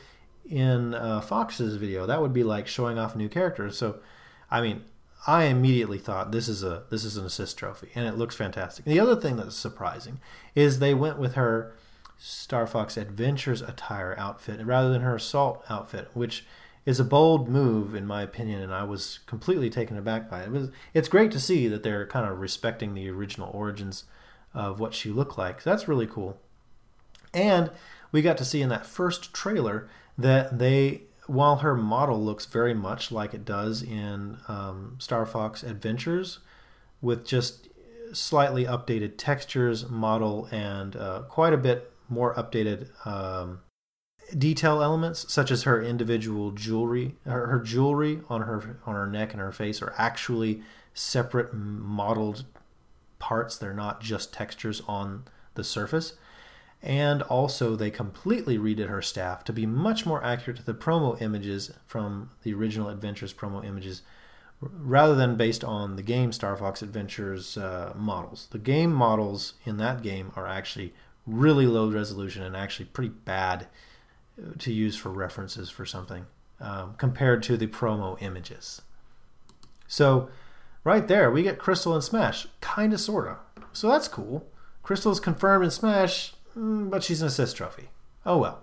[0.48, 2.06] in uh, Fox's video?
[2.06, 3.76] That would be like showing off a new characters.
[3.76, 4.00] So,
[4.50, 4.84] I mean,
[5.26, 8.84] I immediately thought this is a this is an assist trophy, and it looks fantastic.
[8.84, 10.20] The other thing that's surprising
[10.54, 11.74] is they went with her
[12.18, 16.44] Star Fox Adventures attire outfit rather than her assault outfit, which
[16.86, 20.46] is a bold move in my opinion, and I was completely taken aback by it.
[20.46, 24.04] it was, it's great to see that they're kind of respecting the original origins
[24.54, 25.62] of what she looked like.
[25.62, 26.38] That's really cool.
[27.32, 27.70] And
[28.12, 32.74] we got to see in that first trailer that they, while her model looks very
[32.74, 36.40] much like it does in um, Star Fox Adventures,
[37.00, 37.68] with just
[38.12, 43.60] slightly updated textures, model, and uh, quite a bit more updated um,
[44.36, 47.14] detail elements, such as her individual jewelry.
[47.24, 50.62] Her, her, jewelry on her on her neck and her face are actually
[50.94, 52.44] separate modeled
[53.20, 53.56] parts.
[53.56, 56.14] They're not just textures on the surface.
[56.82, 61.20] And also, they completely redid her staff to be much more accurate to the promo
[61.20, 64.00] images from the original Adventures promo images,
[64.62, 68.48] rather than based on the game Star Fox Adventures uh, models.
[68.50, 70.94] The game models in that game are actually
[71.26, 73.66] really low resolution and actually pretty bad
[74.58, 76.26] to use for references for something
[76.60, 78.80] um, compared to the promo images.
[79.86, 80.30] So,
[80.84, 83.36] right there, we get Crystal and Smash, kind of, sort of.
[83.72, 84.46] So that's cool.
[84.82, 87.88] Crystal's confirmed in Smash, Mm, but she's an assist trophy.
[88.26, 88.62] Oh well.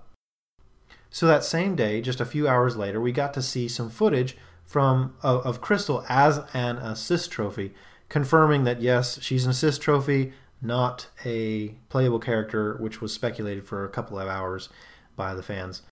[1.09, 4.37] So that same day, just a few hours later, we got to see some footage
[4.65, 7.73] from of, of Crystal as an assist trophy,
[8.09, 13.85] confirming that yes, she's an assist trophy not a playable character, which was speculated for
[13.85, 14.69] a couple of hours
[15.15, 15.83] by the fans.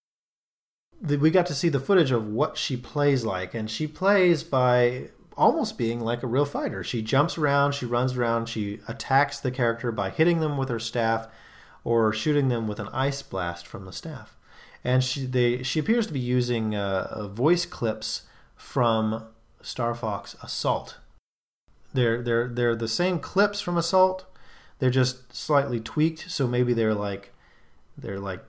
[1.02, 5.10] We got to see the footage of what she plays like, and she plays by
[5.38, 6.84] almost being like a real fighter.
[6.84, 10.80] She jumps around, she runs around, she attacks the character by hitting them with her
[10.80, 11.28] staff
[11.86, 14.36] or shooting them with an ice blast from the staff.
[14.84, 18.24] And she they she appears to be using uh, voice clips
[18.58, 19.26] from
[19.62, 20.98] Star Fox Assault.
[21.94, 24.26] They're they're they're the same clips from Assault,
[24.80, 27.34] they're just slightly tweaked, so maybe they're like
[27.98, 28.44] they're like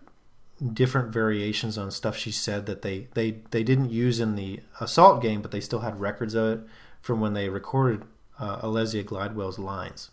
[0.73, 5.23] different variations on stuff she said that they they they didn't use in the assault
[5.23, 6.61] game, but they still had records of it
[7.01, 8.03] from when they recorded
[8.39, 10.11] uh, Alesia Glidewell's lines.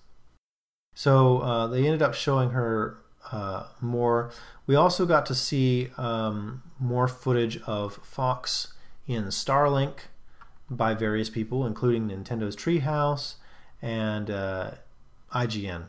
[0.93, 4.31] So uh, they ended up showing her uh, more.
[4.67, 8.73] We also got to see um, more footage of Fox
[9.07, 9.93] in Starlink
[10.69, 13.35] by various people, including Nintendo's Treehouse
[13.81, 14.71] and uh,
[15.33, 15.85] IGN.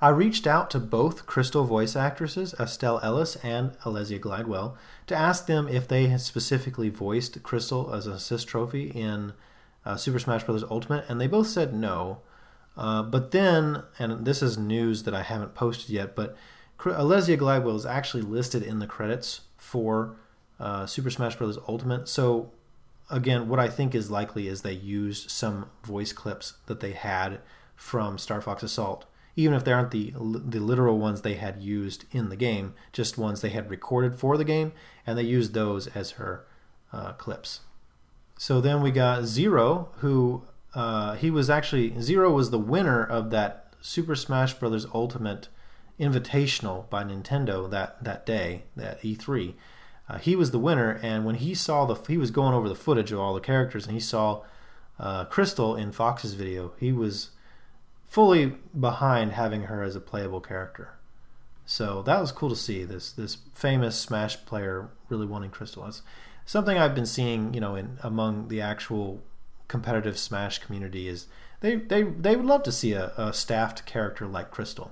[0.00, 5.46] I reached out to both Crystal voice actresses, Estelle Ellis and Alesia Glidewell, to ask
[5.46, 9.34] them if they had specifically voiced Crystal as an assist trophy in
[9.84, 10.64] uh, Super Smash Bros.
[10.70, 12.20] Ultimate, and they both said no.
[12.80, 16.34] Uh, but then, and this is news that I haven't posted yet, but
[16.78, 20.16] Alesia Glidewell is actually listed in the credits for
[20.58, 21.58] uh, Super Smash Bros.
[21.68, 22.52] Ultimate, so
[23.10, 27.40] again, what I think is likely is they used some voice clips that they had
[27.76, 29.04] from Star Fox Assault,
[29.36, 33.18] even if they aren't the the literal ones they had used in the game, just
[33.18, 34.72] ones they had recorded for the game,
[35.06, 36.46] and they used those as her
[36.94, 37.60] uh, clips.
[38.38, 43.30] So then we got Zero, who uh, he was actually Zero was the winner of
[43.30, 44.86] that Super Smash Bros.
[44.94, 45.48] Ultimate
[45.98, 49.54] Invitational by Nintendo that that day, that E3.
[50.08, 52.74] Uh, he was the winner, and when he saw the he was going over the
[52.74, 54.42] footage of all the characters, and he saw
[54.98, 57.30] uh, Crystal in Fox's video, he was
[58.06, 60.94] fully behind having her as a playable character.
[61.64, 65.86] So that was cool to see this this famous Smash player really wanting Crystal.
[65.86, 66.02] It's
[66.44, 69.22] something I've been seeing, you know, in among the actual
[69.70, 71.28] competitive Smash community is
[71.60, 74.90] they they they would love to see a, a staffed character like Crystal.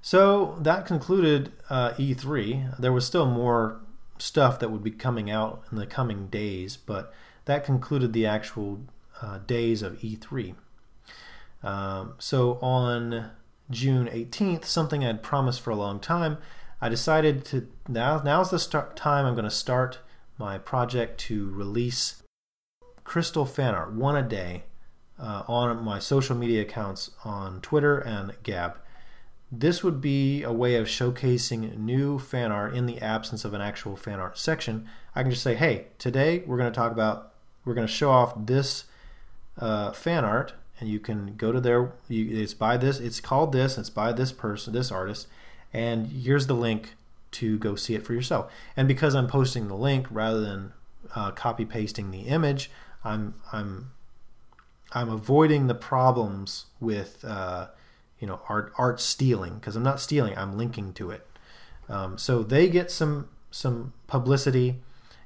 [0.00, 2.78] So that concluded uh, E3.
[2.78, 3.80] There was still more
[4.18, 7.12] stuff that would be coming out in the coming days, but
[7.46, 8.80] that concluded the actual
[9.20, 10.54] uh, days of E3.
[11.62, 13.30] Um, so on
[13.70, 16.36] June 18th, something I'd promised for a long time,
[16.80, 19.98] I decided to now now's the start time I'm going to start
[20.38, 22.22] my project to release
[23.04, 24.64] crystal fan art one a day
[25.18, 28.78] uh, on my social media accounts on Twitter and Gab.
[29.52, 33.60] This would be a way of showcasing new fan art in the absence of an
[33.60, 34.88] actual fan art section.
[35.14, 37.32] I can just say, hey, today we're going to talk about,
[37.64, 38.84] we're going to show off this
[39.58, 43.52] uh, fan art, and you can go to their, you, it's by this, it's called
[43.52, 45.28] this, it's by this person, this artist,
[45.72, 46.94] and here's the link
[47.30, 48.50] to go see it for yourself.
[48.76, 50.72] And because I'm posting the link rather than
[51.14, 52.70] uh, copy pasting the image,
[53.04, 53.92] I'm I'm
[54.92, 57.68] I'm avoiding the problems with uh,
[58.18, 60.36] you know art art stealing because I'm not stealing.
[60.36, 61.26] I'm linking to it.
[61.88, 64.80] Um, so they get some some publicity,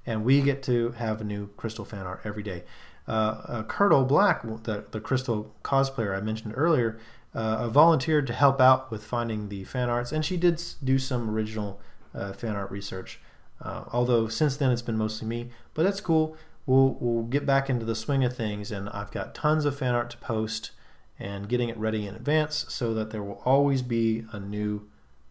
[0.04, 2.64] and we get to have new Crystal fan art every day.
[3.06, 6.98] Uh, uh, Black, the the Crystal cosplayer I mentioned earlier,
[7.34, 11.30] uh, volunteered to help out with finding the fan arts, and she did do some
[11.30, 11.80] original
[12.14, 13.20] uh, fan art research.
[13.60, 16.36] Uh, although since then it's been mostly me, but that's cool.
[16.68, 19.94] We'll we'll get back into the swing of things, and I've got tons of fan
[19.94, 20.72] art to post
[21.18, 24.86] and getting it ready in advance so that there will always be a new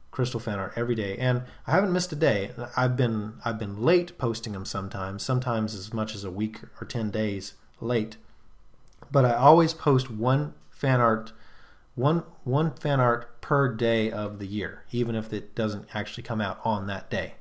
[0.09, 1.15] crystal fan art every day.
[1.15, 2.53] And i haven't missed a day.
[2.75, 6.85] I've been i've been late posting them sometimes sometimes as much as a week or
[6.87, 8.17] 10 days late.
[9.11, 11.33] But i always post one fan art
[11.93, 16.41] one one fan art per day of the year even if it doesn't actually come
[16.41, 17.35] out on that day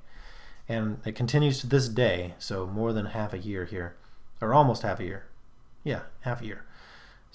[0.68, 3.96] and it continues to this day so more than half a year here
[4.40, 5.26] or almost half a year
[5.84, 6.66] yeah half a year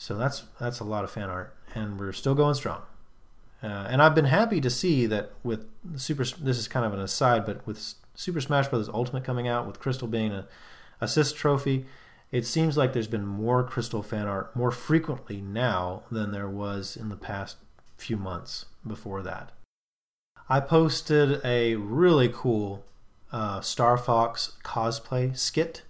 [0.01, 2.81] so that's that's a lot of fan art, and we're still going strong.
[3.61, 6.23] Uh, and I've been happy to see that with Super.
[6.23, 8.89] This is kind of an aside, but with Super Smash Bros.
[8.89, 10.45] Ultimate coming out, with Crystal being an
[10.99, 11.85] assist trophy,
[12.31, 16.97] it seems like there's been more Crystal fan art more frequently now than there was
[16.97, 17.57] in the past
[17.95, 19.51] few months before that.
[20.49, 22.83] I posted a really cool
[23.31, 25.83] uh, Star Fox cosplay skit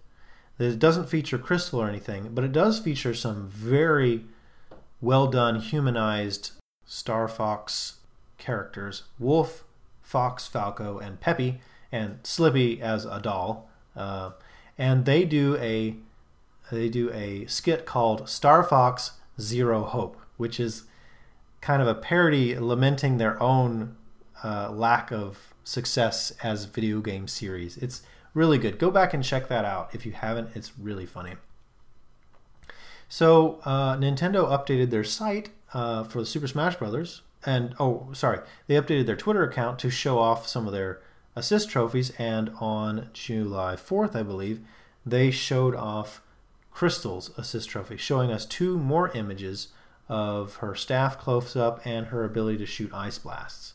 [0.62, 4.26] it doesn't feature Crystal or anything, but it does feature some very
[5.02, 6.52] well done humanized
[6.86, 7.96] Star Fox
[8.38, 9.64] characters Wolf,
[10.04, 13.70] Fox, Falco, and Peppy, and Slippy as a doll.
[13.96, 14.32] Uh,
[14.78, 15.96] and they do a
[16.72, 20.84] they do a skit called Star Fox Zero Hope, which is
[21.60, 23.96] kind of a parody lamenting their own
[24.44, 27.78] uh, lack of success as video game series.
[27.78, 28.02] It's
[28.34, 28.80] Really good.
[28.80, 30.56] Go back and check that out if you haven't.
[30.56, 31.34] It's really funny.
[33.10, 38.40] So uh, Nintendo updated their site uh, for the Super Smash Brothers, and oh, sorry,
[38.68, 41.02] they updated their Twitter account to show off some of their
[41.36, 42.12] assist trophies.
[42.18, 44.62] And on July 4th, I believe,
[45.06, 46.22] they showed off
[46.72, 49.70] Crystal's assist trophy, showing us two more images
[50.08, 53.74] of her staff close up and her ability to shoot ice blasts.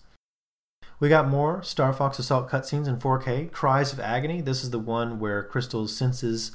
[0.99, 3.53] We got more Star Fox Assault cutscenes in 4K.
[3.53, 4.41] Cries of Agony.
[4.41, 6.53] This is the one where Crystal senses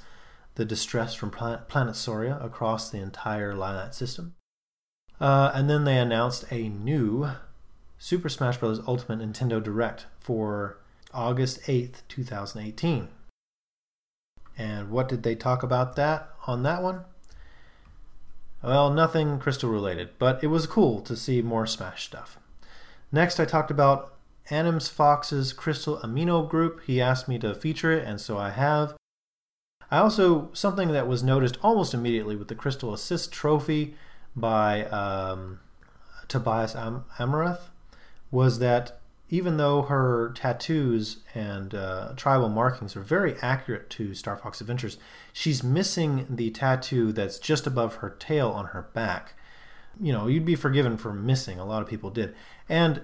[0.56, 4.34] the distress from planet Sauria across the entire Lylat system.
[5.20, 7.30] Uh, and then they announced a new
[8.00, 8.82] Super Smash Bros.
[8.88, 10.80] Ultimate Nintendo Direct for
[11.14, 13.10] August 8th, 2018.
[14.58, 17.02] And what did they talk about that on that one?
[18.64, 22.40] Well, nothing crystal related, but it was cool to see more Smash stuff.
[23.12, 24.16] Next, I talked about
[24.50, 26.82] Anims Fox's Crystal Amino group.
[26.86, 28.96] He asked me to feature it, and so I have.
[29.90, 33.96] I also, something that was noticed almost immediately with the Crystal Assist Trophy
[34.36, 35.60] by um,
[36.28, 37.04] Tobias Am-
[38.32, 44.36] was that even though her tattoos and uh, tribal markings are very accurate to Star
[44.36, 44.98] Fox Adventures,
[45.32, 49.34] she's missing the tattoo that's just above her tail on her back.
[50.00, 51.60] You know, you'd be forgiven for missing.
[51.60, 52.36] A lot of people did.
[52.68, 53.02] And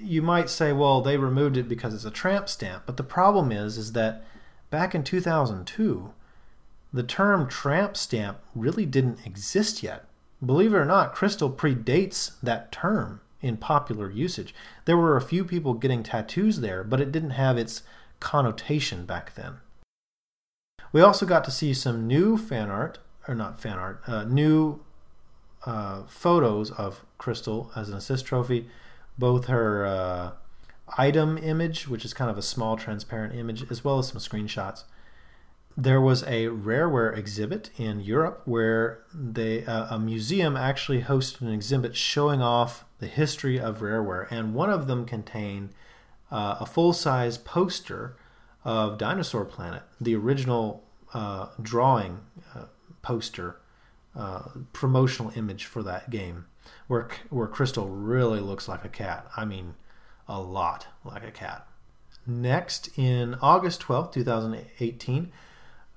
[0.00, 2.84] you might say, well, they removed it because it's a tramp stamp.
[2.86, 4.24] But the problem is, is that
[4.70, 6.12] back in 2002,
[6.92, 10.04] the term tramp stamp really didn't exist yet.
[10.44, 14.54] Believe it or not, crystal predates that term in popular usage.
[14.84, 17.82] There were a few people getting tattoos there, but it didn't have its
[18.18, 19.58] connotation back then.
[20.92, 22.98] We also got to see some new fan art,
[23.28, 24.80] or not fan art, uh, new
[25.64, 28.66] uh, photos of Crystal as an assist trophy.
[29.18, 30.30] Both her uh,
[30.96, 34.84] item image, which is kind of a small transparent image, as well as some screenshots.
[35.76, 41.52] There was a rareware exhibit in Europe where they uh, a museum actually hosted an
[41.52, 45.70] exhibit showing off the history of rareware, and one of them contained
[46.30, 48.16] uh, a full-size poster
[48.64, 50.84] of Dinosaur Planet, the original
[51.14, 52.20] uh, drawing
[52.54, 52.66] uh,
[53.02, 53.56] poster,
[54.14, 54.42] uh,
[54.72, 56.46] promotional image for that game,
[56.90, 59.24] where where Crystal really looks like a cat.
[59.36, 59.74] I mean,
[60.26, 61.64] a lot like a cat.
[62.26, 65.30] Next, in August twelfth, two 2018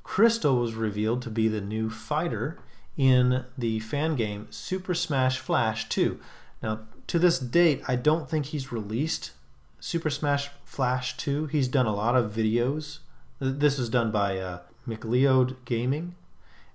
[0.03, 2.59] Crystal was revealed to be the new fighter
[2.95, 6.19] in the fan game Super Smash Flash 2.
[6.61, 9.31] Now, to this date, I don't think he's released
[9.79, 11.47] Super Smash Flash 2.
[11.47, 12.99] He's done a lot of videos.
[13.39, 16.15] This was done by uh, McLeod Gaming.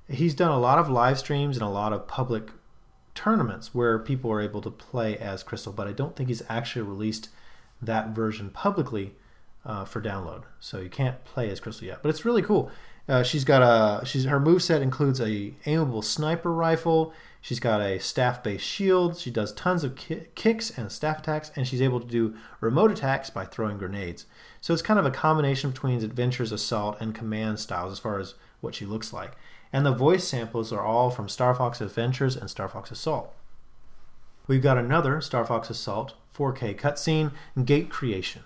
[0.09, 2.51] He's done a lot of live streams and a lot of public
[3.19, 6.83] tournaments where people are able to play as Crystal, but I don't think he's actually
[6.83, 7.31] released
[7.83, 9.17] that version publicly
[9.67, 10.45] uh, for download.
[10.61, 12.71] So you can't play as Crystal yet, but it's really cool.
[13.09, 17.13] Uh, she's got a she's her move set includes a aimable sniper rifle.
[17.41, 19.19] She's got a staff-based shield.
[19.19, 22.93] She does tons of ki- kicks and staff attacks, and she's able to do remote
[22.93, 24.27] attacks by throwing grenades.
[24.61, 28.35] So it's kind of a combination between Adventures Assault and Command styles as far as
[28.61, 29.33] what she looks like.
[29.73, 33.35] And the voice samples are all from Star Fox Adventures and Star Fox Assault.
[34.47, 37.33] We've got another Star Fox Assault 4K cutscene,
[37.65, 38.45] Gate Creation.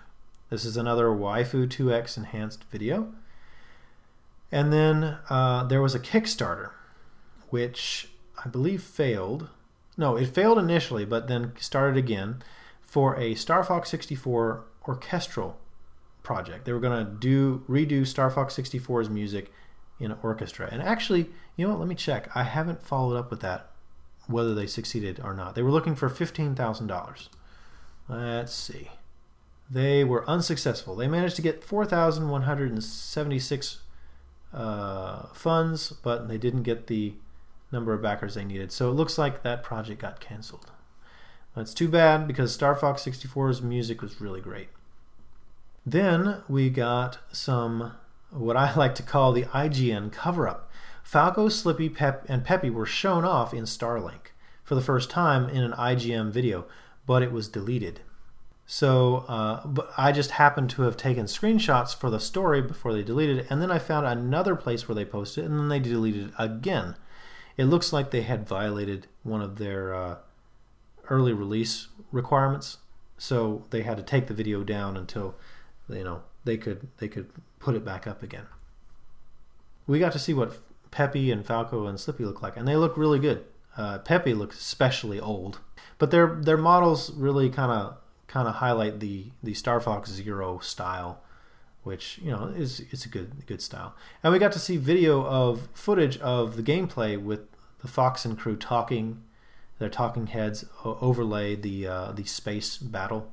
[0.49, 3.13] This is another Waifu 2X enhanced video.
[4.51, 6.71] And then uh, there was a Kickstarter,
[7.49, 8.09] which
[8.43, 9.47] I believe failed.
[9.97, 12.43] No, it failed initially, but then started again
[12.81, 15.57] for a Star Fox 64 orchestral
[16.21, 16.65] project.
[16.65, 19.51] They were going to do redo Star Fox 64's music
[19.99, 20.67] in an orchestra.
[20.71, 21.79] And actually, you know what?
[21.79, 22.29] Let me check.
[22.35, 23.69] I haven't followed up with that,
[24.27, 25.55] whether they succeeded or not.
[25.55, 27.27] They were looking for $15,000.
[28.09, 28.89] Let's see.
[29.69, 30.95] They were unsuccessful.
[30.95, 33.77] They managed to get 4,176
[34.53, 37.13] uh, funds, but they didn't get the
[37.71, 38.71] number of backers they needed.
[38.71, 40.71] So it looks like that project got canceled.
[41.55, 44.69] That's too bad because Star Fox 64's music was really great.
[45.85, 47.93] Then we got some
[48.33, 50.69] what I like to call the IGN cover up.
[51.03, 54.31] Falco, Slippy, Pep, and Peppy were shown off in Starlink
[54.63, 56.65] for the first time in an IGN video,
[57.05, 57.99] but it was deleted.
[58.65, 63.03] So, uh, but I just happened to have taken screenshots for the story before they
[63.03, 65.79] deleted it, and then I found another place where they posted it, and then they
[65.79, 66.95] deleted it again.
[67.57, 70.15] It looks like they had violated one of their uh,
[71.09, 72.77] early release requirements,
[73.17, 75.35] so they had to take the video down until
[75.89, 77.29] you know they could they could
[77.59, 78.45] put it back up again.
[79.87, 80.57] We got to see what
[80.91, 83.45] Peppy and Falco and Slippy look like, and they look really good.
[83.75, 85.59] Uh, Peppy looks especially old,
[85.97, 90.59] but their their models really kind of kind of highlight the the Star Fox Zero
[90.59, 91.21] style,
[91.83, 93.95] which you know is it's a good good style.
[94.21, 97.41] And we got to see video of footage of the gameplay with
[97.81, 99.23] the Fox and crew talking,
[99.79, 103.31] their talking heads overlay the uh, the space battle.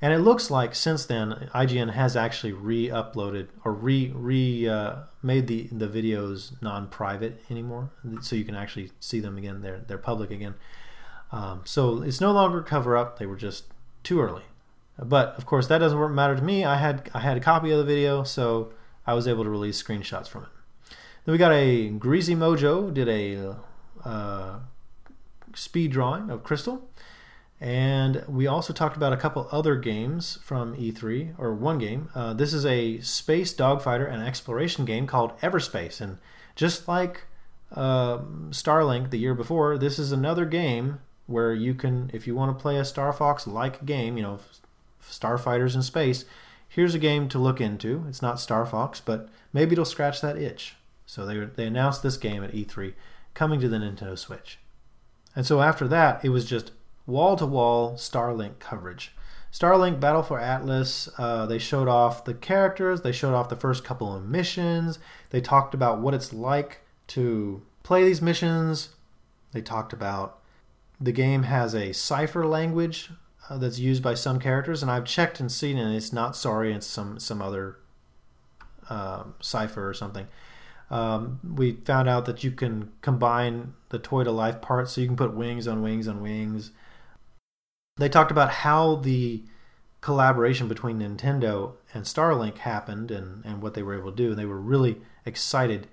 [0.00, 5.46] And it looks like since then IGN has actually re-uploaded or re re uh, made
[5.46, 7.90] the the videos non-private anymore,
[8.20, 9.62] so you can actually see them again.
[9.62, 10.54] They're they're public again.
[11.32, 13.18] Um, so it's no longer cover up.
[13.18, 13.64] They were just
[14.02, 14.42] too early.
[14.98, 16.64] But of course, that doesn't matter to me.
[16.64, 18.72] I had I had a copy of the video, so
[19.06, 20.48] I was able to release screenshots from it.
[21.24, 23.56] Then we got a Greasy Mojo did a
[24.04, 24.58] uh,
[25.54, 26.88] speed drawing of Crystal,
[27.64, 32.10] and we also talked about a couple other games from E3 or one game.
[32.14, 36.18] Uh, this is a space dogfighter and exploration game called Everspace, and
[36.54, 37.22] just like
[37.72, 38.18] uh,
[38.50, 42.60] Starlink the year before, this is another game where you can, if you want to
[42.60, 44.40] play a Star Fox like game, you know,
[45.02, 46.26] Starfighters in space,
[46.68, 48.04] here's a game to look into.
[48.10, 50.76] It's not Star Fox, but maybe it'll scratch that itch.
[51.06, 52.92] So they, they announced this game at E3
[53.32, 54.58] coming to the Nintendo Switch.
[55.34, 56.70] And so after that, it was just
[57.06, 59.14] wall to wall Starlink coverage.
[59.52, 63.84] Starlink Battle for Atlas, uh, they showed off the characters, they showed off the first
[63.84, 64.98] couple of missions,
[65.30, 68.90] they talked about what it's like to play these missions,
[69.52, 70.40] they talked about
[71.00, 73.10] the game has a cipher language
[73.48, 76.72] uh, that's used by some characters, and I've checked and seen, and it's not sorry,
[76.72, 77.78] it's some some other
[78.88, 80.26] um, cipher or something.
[80.90, 85.06] Um, we found out that you can combine the toy to life parts, so you
[85.06, 86.72] can put wings on wings on wings.
[87.96, 89.44] They talked about how the
[90.00, 94.30] collaboration between Nintendo and Starlink happened and, and what they were able to do.
[94.30, 95.86] And they were really excited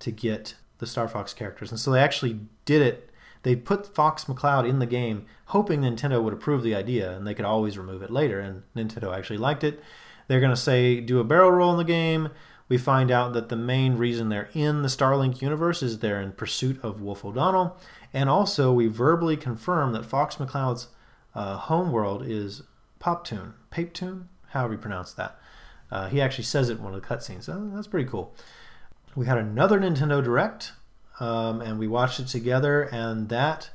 [0.00, 1.70] to get the Star Fox characters.
[1.70, 3.10] And so they actually did it.
[3.42, 7.34] They put Fox McCloud in the game, hoping Nintendo would approve the idea and they
[7.34, 8.38] could always remove it later.
[8.38, 9.82] And Nintendo actually liked it.
[10.28, 12.30] They're going to say, do a barrel roll in the game.
[12.68, 16.32] We find out that the main reason they're in the Starlink universe is they're in
[16.32, 17.80] pursuit of Wolf O'Donnell.
[18.12, 20.88] And also, we verbally confirm that Fox McCloud's
[21.36, 22.62] uh, homeworld is
[22.98, 25.38] Poptune, Papetoon, however you pronounce that.
[25.90, 27.46] Uh, he actually says it in one of the cutscenes.
[27.74, 28.34] That's pretty cool.
[29.14, 30.72] We had another Nintendo Direct,
[31.20, 32.82] um, and we watched it together.
[32.82, 33.70] And that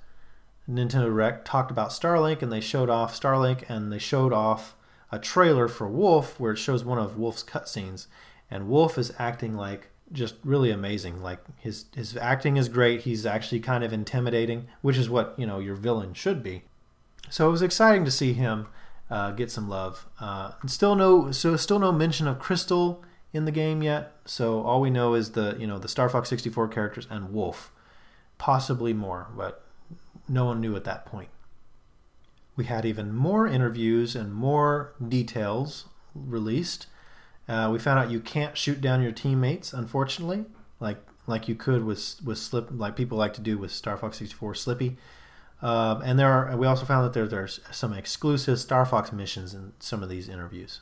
[0.69, 4.75] Nintendo Direct talked about Starlink, and they showed off Starlink, and they showed off
[5.11, 8.07] a trailer for Wolf where it shows one of Wolf's cutscenes,
[8.49, 11.21] and Wolf is acting like just really amazing.
[11.21, 13.01] Like his his acting is great.
[13.01, 16.63] He's actually kind of intimidating, which is what you know your villain should be.
[17.31, 18.67] So it was exciting to see him
[19.09, 20.05] uh, get some love.
[20.19, 24.13] Uh, still no, so still no mention of Crystal in the game yet.
[24.25, 27.71] So all we know is the you know the Star Fox 64 characters and Wolf,
[28.37, 29.63] possibly more, but
[30.27, 31.29] no one knew at that point.
[32.57, 36.87] We had even more interviews and more details released.
[37.47, 40.45] Uh, we found out you can't shoot down your teammates, unfortunately,
[40.81, 44.17] like like you could with with Slip, like people like to do with Star Fox
[44.17, 44.97] 64 Slippy.
[45.61, 46.57] Um, and there are.
[46.57, 50.27] We also found that there, there's some exclusive Star Fox missions in some of these
[50.27, 50.79] interviews.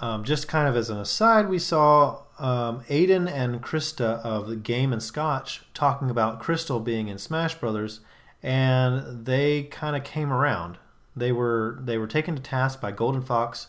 [0.00, 4.56] Um, just kind of as an aside, we saw um, Aiden and Krista of the
[4.56, 8.00] Game and Scotch talking about Crystal being in Smash Brothers,
[8.42, 10.78] and they kind of came around.
[11.14, 13.68] They were they were taken to task by Golden Fox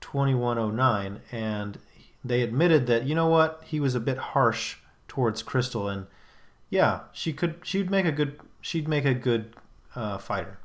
[0.00, 1.78] 2109, and
[2.24, 6.06] they admitted that you know what he was a bit harsh towards Crystal, and
[6.70, 9.54] yeah, she could she'd make a good she'd make a good
[9.94, 10.58] uh, fighter.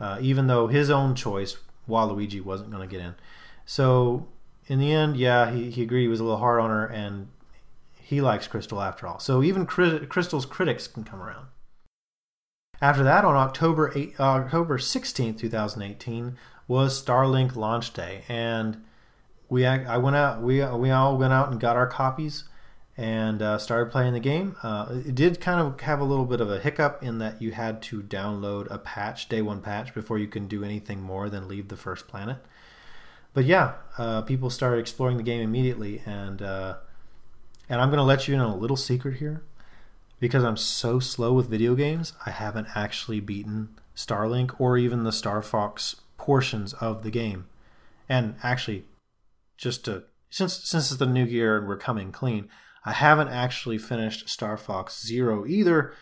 [0.00, 1.56] Uh, even though his own choice,
[1.88, 3.14] Waluigi, wasn't going to get in.
[3.66, 4.28] So
[4.66, 7.28] in the end, yeah, he, he agreed he was a little hard on her, and
[8.00, 9.18] he likes Crystal after all.
[9.18, 11.46] So even Crystal's critics can come around.
[12.80, 16.36] After that, on October 8, uh, October 16, 2018,
[16.68, 18.84] was Starlink launch day, and
[19.48, 22.44] we I went out we we all went out and got our copies
[22.98, 24.56] and uh, started playing the game.
[24.60, 27.52] Uh, it did kind of have a little bit of a hiccup in that you
[27.52, 31.46] had to download a patch, day one patch, before you can do anything more than
[31.46, 32.38] leave the first planet.
[33.34, 36.78] But yeah, uh, people started exploring the game immediately, and uh,
[37.68, 39.42] and I'm going to let you in on a little secret here,
[40.18, 42.14] because I'm so slow with video games.
[42.26, 47.46] I haven't actually beaten Starlink or even the Star Fox portions of the game,
[48.08, 48.86] and actually,
[49.56, 52.48] just to since since it's the new year and we're coming clean.
[52.84, 55.92] I haven't actually finished Star Fox Zero either.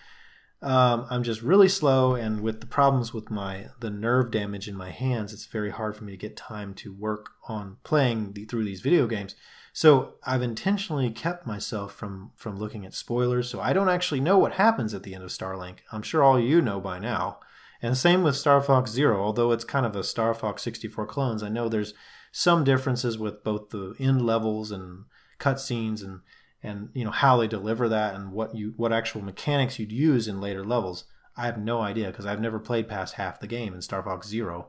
[0.63, 4.77] Um, I'm just really slow, and with the problems with my the nerve damage in
[4.77, 8.47] my hands, it's very hard for me to get time to work on playing the,
[8.47, 9.35] through these video games.
[9.73, 14.39] So I've intentionally kept myself from from looking at spoilers, so I don't actually know
[14.39, 15.79] what happens at the end of Starlink.
[15.93, 17.41] I'm sure all you know by now.
[17.83, 21.43] And same with Star Fox Zero, although it's kind of a Star Fox 64 clones.
[21.43, 21.93] I know there's
[22.33, 25.05] some differences with both the end levels and
[25.39, 26.21] cutscenes and
[26.63, 30.29] and you know how they deliver that and what you what actual mechanics you'd use
[30.29, 31.05] in later levels.
[31.37, 34.27] I have no idea because I've never played past half the game in Star Fox
[34.27, 34.69] Zero.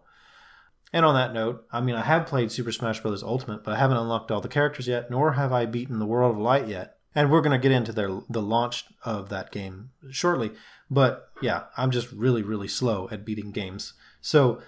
[0.93, 3.23] And on that note, I mean I have played Super Smash Bros.
[3.23, 6.35] Ultimate, but I haven't unlocked all the characters yet, nor have I beaten the World
[6.35, 6.97] of Light yet.
[7.15, 10.51] And we're going to get into their the launch of that game shortly.
[10.89, 13.93] But yeah, I'm just really really slow at beating games.
[14.21, 14.61] So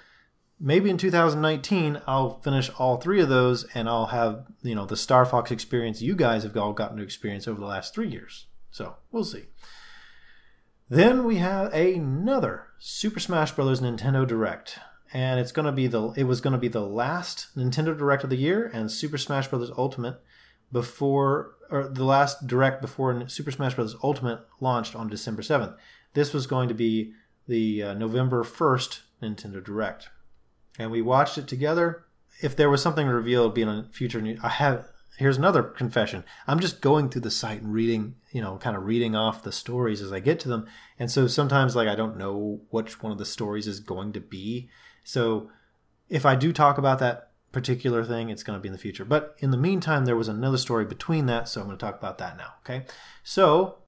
[0.59, 4.97] maybe in 2019 I'll finish all three of those and I'll have, you know, the
[4.97, 8.47] Star Fox experience you guys have all gotten to experience over the last three years.
[8.71, 9.45] So we'll see.
[10.89, 13.79] Then we have another Super Smash Bros.
[13.79, 14.79] Nintendo Direct.
[15.13, 18.35] And it's gonna be the it was gonna be the last Nintendo Direct of the
[18.35, 19.71] year and Super Smash Bros.
[19.77, 20.21] Ultimate
[20.71, 23.95] before or the last direct before Super Smash Bros.
[24.03, 25.75] Ultimate launched on December 7th.
[26.13, 27.13] This was going to be
[27.47, 30.09] the uh, November 1st Nintendo Direct
[30.79, 32.05] and we watched it together.
[32.41, 34.87] If there was something revealed being a future news, I have.
[35.17, 36.23] Here's another confession.
[36.47, 39.51] I'm just going through the site and reading, you know, kind of reading off the
[39.51, 40.65] stories as I get to them.
[40.97, 44.21] And so sometimes, like, I don't know which one of the stories is going to
[44.21, 44.69] be.
[45.03, 45.49] So
[46.07, 49.03] if I do talk about that particular thing, it's going to be in the future.
[49.03, 51.97] But in the meantime, there was another story between that, so I'm going to talk
[51.97, 52.53] about that now.
[52.63, 52.85] Okay,
[53.21, 53.79] so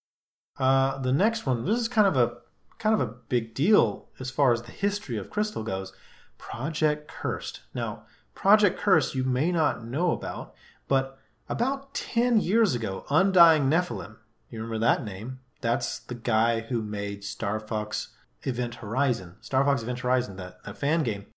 [0.57, 1.65] uh, the next one.
[1.65, 2.37] This is kind of a
[2.77, 5.93] kind of a big deal as far as the history of Crystal goes.
[6.41, 7.61] Project Cursed.
[7.71, 8.01] Now,
[8.33, 10.55] Project Cursed, you may not know about,
[10.87, 14.17] but about 10 years ago, Undying Nephilim,
[14.49, 15.39] you remember that name?
[15.61, 20.79] That's the guy who made Star Fox Event Horizon, Star Fox Event Horizon, that, that
[20.79, 21.27] fan game.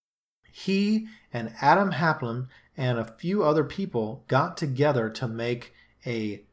[0.50, 5.74] He and Adam Haplin and a few other people got together to make
[6.06, 6.44] a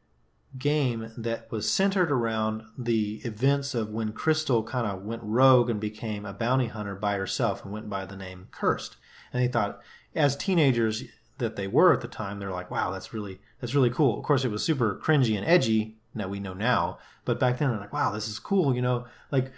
[0.58, 5.80] game that was centered around the events of when Crystal kind of went rogue and
[5.80, 8.96] became a bounty hunter by herself and went by the name Cursed.
[9.32, 9.80] And they thought,
[10.14, 11.04] as teenagers
[11.38, 14.18] that they were at the time, they're like, wow, that's really that's really cool.
[14.18, 17.70] Of course, it was super cringy and edgy that we know now, but back then
[17.70, 18.74] they're like, wow, this is cool.
[18.74, 19.50] You know, like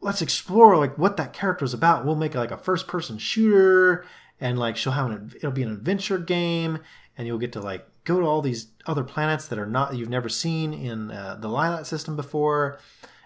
[0.00, 2.04] let's explore like what that character is about.
[2.04, 4.04] We'll make like a first person shooter,
[4.40, 6.80] and like she'll have an it'll be an adventure game,
[7.16, 10.08] and you'll get to like go to all these other planets that are not you've
[10.08, 12.78] never seen in uh, the Lylat system before,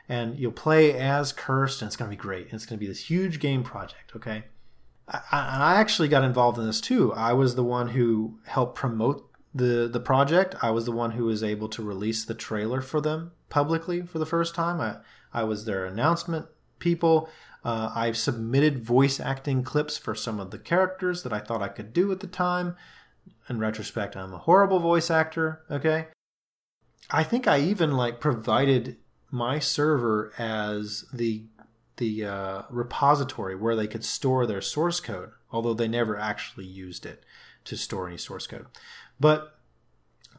[0.09, 2.47] and you'll play as Cursed, and it's going to be great.
[2.47, 4.13] And it's going to be this huge game project.
[4.17, 4.45] Okay.
[5.07, 7.13] I, I actually got involved in this too.
[7.13, 10.55] I was the one who helped promote the the project.
[10.63, 14.19] I was the one who was able to release the trailer for them publicly for
[14.19, 14.81] the first time.
[14.81, 14.97] I
[15.33, 16.47] I was their announcement
[16.79, 17.29] people.
[17.63, 21.69] Uh, I've submitted voice acting clips for some of the characters that I thought I
[21.69, 22.75] could do at the time.
[23.49, 25.63] In retrospect, I'm a horrible voice actor.
[25.71, 26.09] Okay,
[27.11, 28.97] I think I even like provided
[29.31, 31.45] my server as the
[31.97, 37.05] the uh, repository where they could store their source code, although they never actually used
[37.05, 37.25] it
[37.65, 38.67] to store any source code.
[39.19, 39.59] But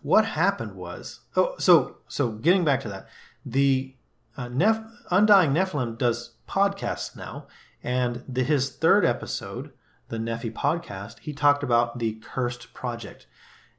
[0.01, 3.07] what happened was, oh, so so getting back to that,
[3.45, 3.95] the
[4.37, 4.49] uh,
[5.11, 7.47] Undying Nephilim does podcasts now,
[7.83, 9.71] and the, his third episode,
[10.11, 13.25] the Nephi podcast, he talked about the Cursed Project,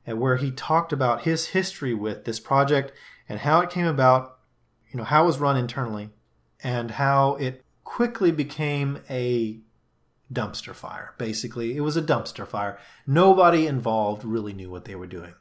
[0.05, 2.93] and where he talked about his history with this project
[3.29, 4.39] and how it came about,
[4.91, 6.11] you know, how it was run internally,
[6.65, 9.61] and how it quickly became a
[10.33, 11.15] dumpster fire.
[11.19, 12.79] Basically, it was a dumpster fire.
[13.07, 15.35] Nobody involved really knew what they were doing.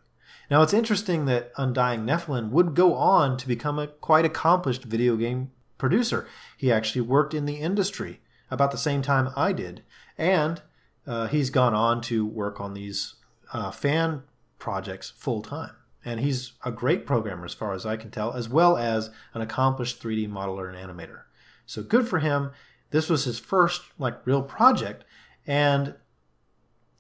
[0.49, 5.15] Now, it's interesting that Undying Nephilim would go on to become a quite accomplished video
[5.15, 6.27] game producer.
[6.57, 8.19] He actually worked in the industry
[8.49, 9.81] about the same time I did,
[10.17, 10.61] and
[11.07, 13.15] uh, he's gone on to work on these
[13.53, 14.23] uh, fan
[14.59, 15.71] projects full time.
[16.03, 19.41] And he's a great programmer, as far as I can tell, as well as an
[19.41, 21.21] accomplished 3D modeler and animator.
[21.65, 22.51] So good for him.
[22.89, 25.05] This was his first like real project,
[25.47, 25.95] and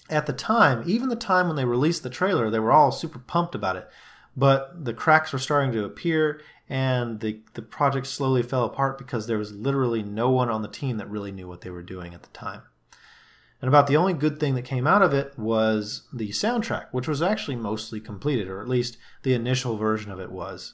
[0.09, 3.19] at the time, even the time when they released the trailer, they were all super
[3.19, 3.89] pumped about it.
[4.35, 9.27] But the cracks were starting to appear, and the the project slowly fell apart because
[9.27, 12.13] there was literally no one on the team that really knew what they were doing
[12.13, 12.61] at the time.
[13.61, 17.07] And about the only good thing that came out of it was the soundtrack, which
[17.07, 20.73] was actually mostly completed, or at least the initial version of it was.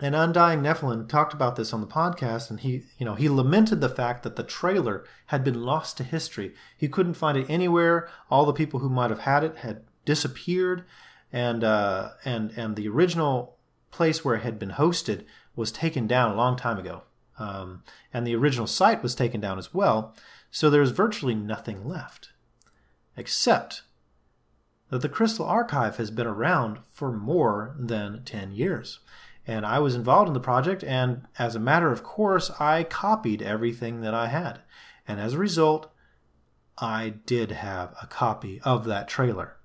[0.00, 3.80] And Undying Nephilim talked about this on the podcast, and he, you know, he lamented
[3.80, 6.54] the fact that the trailer had been lost to history.
[6.76, 8.08] He couldn't find it anywhere.
[8.30, 10.84] All the people who might have had it had disappeared,
[11.32, 13.58] and uh, and and the original
[13.92, 15.24] place where it had been hosted
[15.54, 17.02] was taken down a long time ago,
[17.38, 20.16] um, and the original site was taken down as well.
[20.52, 22.28] So there's virtually nothing left,
[23.16, 23.82] except
[24.90, 29.00] that the Crystal Archive has been around for more than ten years
[29.46, 30.84] and I was involved in the project.
[30.84, 34.60] And as a matter of course, I copied everything that I had.
[35.06, 35.92] And as a result,
[36.78, 39.56] I did have a copy of that trailer.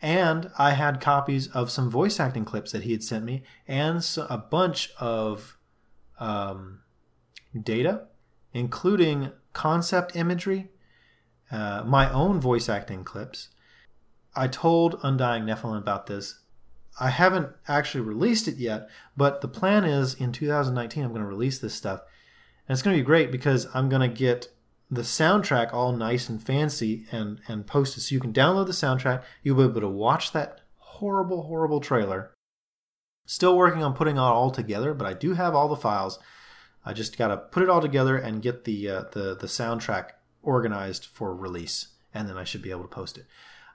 [0.00, 4.04] And I had copies of some voice acting clips that he had sent me and
[4.28, 5.56] a bunch of
[6.18, 6.80] um,
[7.60, 8.06] data,
[8.52, 10.68] including concept imagery,
[11.50, 13.48] uh, my own voice acting clips.
[14.34, 16.40] I told Undying Nephilim about this
[17.00, 21.26] I haven't actually released it yet, but the plan is in 2019 I'm going to
[21.26, 22.00] release this stuff.
[22.68, 24.48] And it's going to be great because I'm going to get
[24.90, 28.72] the soundtrack all nice and fancy and and post it so you can download the
[28.72, 29.22] soundtrack.
[29.42, 32.30] You'll be able to watch that horrible horrible trailer.
[33.26, 36.18] Still working on putting it all together, but I do have all the files.
[36.84, 40.10] I just got to put it all together and get the uh, the the soundtrack
[40.42, 43.26] organized for release, and then I should be able to post it.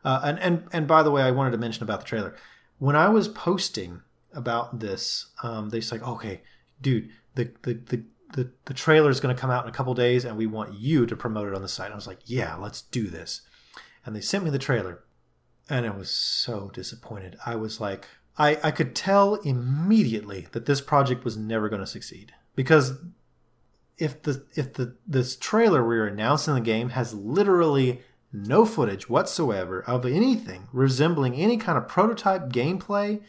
[0.03, 2.35] Uh, and and and by the way, I wanted to mention about the trailer
[2.79, 4.01] when I was posting
[4.33, 6.41] about this, um, they said, like, "Okay,
[6.81, 8.03] dude, the the the
[8.33, 10.77] the, the trailer is going to come out in a couple days, and we want
[10.77, 13.41] you to promote it on the site." I was like, "Yeah, let's do this."
[14.05, 15.03] And they sent me the trailer,
[15.69, 17.37] and I was so disappointed.
[17.45, 21.87] I was like, I I could tell immediately that this project was never going to
[21.87, 22.97] succeed because
[23.97, 28.01] if the if the this trailer we are announcing the game has literally
[28.33, 33.21] no footage whatsoever of anything resembling any kind of prototype gameplay,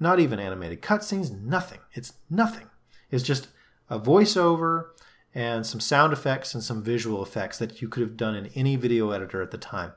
[0.00, 1.80] not even animated cutscenes, nothing.
[1.92, 2.68] It's nothing.
[3.10, 3.48] It's just
[3.90, 4.86] a voiceover
[5.34, 8.76] and some sound effects and some visual effects that you could have done in any
[8.76, 9.92] video editor at the time.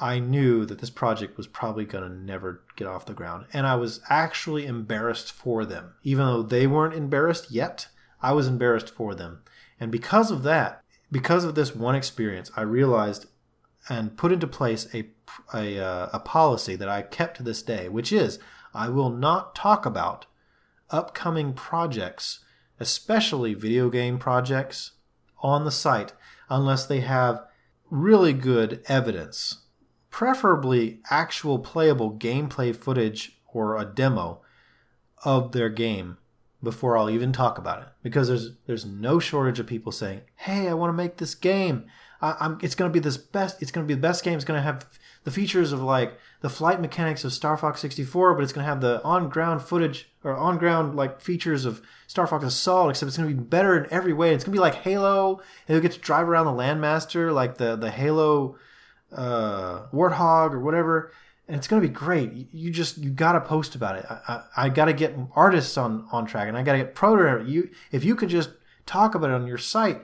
[0.00, 3.46] I knew that this project was probably going to never get off the ground.
[3.52, 5.94] And I was actually embarrassed for them.
[6.02, 7.88] Even though they weren't embarrassed yet,
[8.22, 9.42] I was embarrassed for them.
[9.78, 10.82] And because of that,
[11.12, 13.26] because of this one experience, I realized
[13.88, 15.08] and put into place a,
[15.54, 18.38] a, uh, a policy that I kept to this day, which is
[18.74, 20.26] I will not talk about
[20.90, 22.40] upcoming projects,
[22.78, 24.92] especially video game projects,
[25.42, 26.12] on the site
[26.48, 27.42] unless they have
[27.90, 29.62] really good evidence,
[30.10, 34.40] preferably actual playable gameplay footage or a demo
[35.24, 36.18] of their game
[36.62, 40.68] before I'll even talk about it because there's there's no shortage of people saying, "Hey,
[40.68, 41.86] I want to make this game.
[42.22, 43.62] I, am it's going to be this best.
[43.62, 44.34] It's going to be the best game.
[44.34, 44.86] It's going to have
[45.24, 48.68] the features of like the flight mechanics of Star Fox 64, but it's going to
[48.68, 53.08] have the on ground footage or on ground like features of Star Fox Assault, except
[53.08, 54.34] it's going to be better in every way.
[54.34, 57.56] It's going to be like Halo, and you'll get to drive around the Landmaster like
[57.56, 58.58] the the Halo
[59.12, 61.12] uh, Warthog or whatever."
[61.50, 62.30] and it's going to be great.
[62.52, 64.06] You just you got to post about it.
[64.08, 66.94] I, I, I got to get artists on on track, and I got to get
[66.94, 67.50] programmers.
[67.50, 68.50] You if you could just
[68.86, 70.00] talk about it on your site,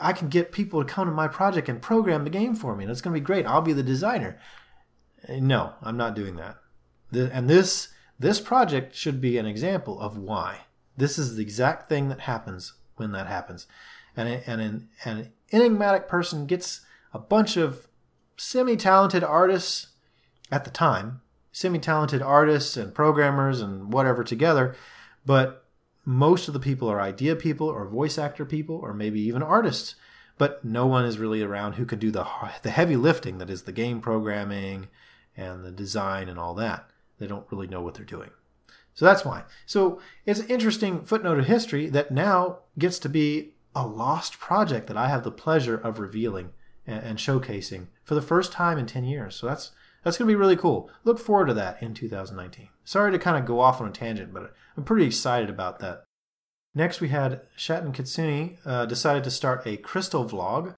[0.00, 2.84] I can get people to come to my project and program the game for me,
[2.84, 3.44] and it's going to be great.
[3.44, 4.38] I'll be the designer.
[5.28, 6.56] No, I'm not doing that.
[7.10, 7.88] The, and this
[8.18, 10.60] this project should be an example of why.
[10.96, 13.66] This is the exact thing that happens when that happens,
[14.16, 16.80] and and an, an enigmatic person gets
[17.12, 17.87] a bunch of
[18.38, 19.88] semi-talented artists
[20.50, 21.20] at the time,
[21.52, 24.74] semi talented artists and programmers and whatever together,
[25.26, 25.64] but
[26.04, 29.94] most of the people are idea people or voice actor people or maybe even artists.
[30.38, 32.24] But no one is really around who can do the
[32.62, 34.88] the heavy lifting that is the game programming
[35.36, 36.88] and the design and all that.
[37.18, 38.30] They don't really know what they're doing.
[38.94, 39.44] So that's why.
[39.66, 44.86] So it's an interesting footnote of history that now gets to be a lost project
[44.86, 46.50] that I have the pleasure of revealing
[46.86, 49.36] and, showcasing for the first time in 10 years.
[49.36, 49.70] So that's
[50.02, 50.90] that's going to be really cool.
[51.04, 52.70] Look forward to that in 2019.
[52.82, 56.04] Sorry to kind of go off on a tangent, but I'm pretty excited about that.
[56.74, 60.74] Next, we had Shaten Kitsune uh, decided to start a crystal vlog.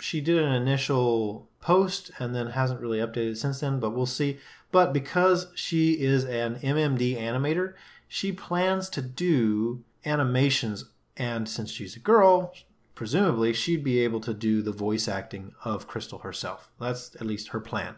[0.00, 4.38] She did an initial post and then hasn't really updated since then, but we'll see.
[4.72, 7.74] But because she is an MMD animator,
[8.08, 10.86] she plans to do animations.
[11.14, 12.54] And since she's a girl,
[13.00, 16.70] presumably she'd be able to do the voice acting of Crystal herself.
[16.78, 17.94] That's at least her plan.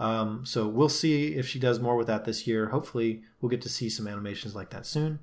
[0.00, 2.70] Um, so we'll see if she does more with that this year.
[2.70, 5.20] Hopefully, we'll get to see some animations like that soon.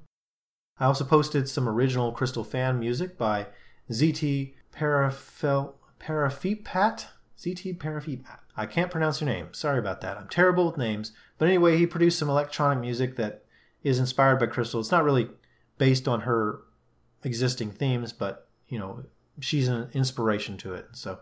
[0.79, 3.47] I also posted some original Crystal fan music by
[3.91, 7.07] ZT Parafel Parafipat.
[7.37, 8.39] ZT Parafipat.
[8.55, 9.53] I can't pronounce your name.
[9.53, 10.15] Sorry about that.
[10.15, 11.11] I'm terrible with names.
[11.37, 13.43] But anyway, he produced some electronic music that
[13.83, 14.79] is inspired by Crystal.
[14.79, 15.29] It's not really
[15.77, 16.61] based on her
[17.25, 19.03] existing themes, but you know,
[19.39, 20.87] she's an inspiration to it.
[20.93, 21.19] So,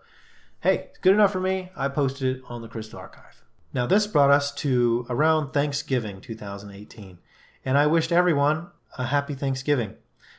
[0.61, 1.71] hey, good enough for me.
[1.75, 3.43] I posted it on the Crystal Archive.
[3.73, 7.19] Now, this brought us to around Thanksgiving 2018,
[7.65, 8.67] and I wished everyone
[8.97, 9.95] a happy Thanksgiving.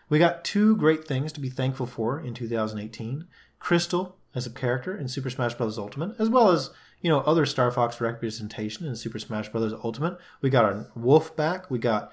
[0.09, 3.26] We got two great things to be thankful for in 2018
[3.59, 5.78] Crystal as a character in Super Smash Bros.
[5.78, 9.74] Ultimate, as well as you know other Star Fox representation in Super Smash Bros.
[9.84, 10.18] Ultimate.
[10.40, 11.70] We got our Wolf back.
[11.70, 12.12] We got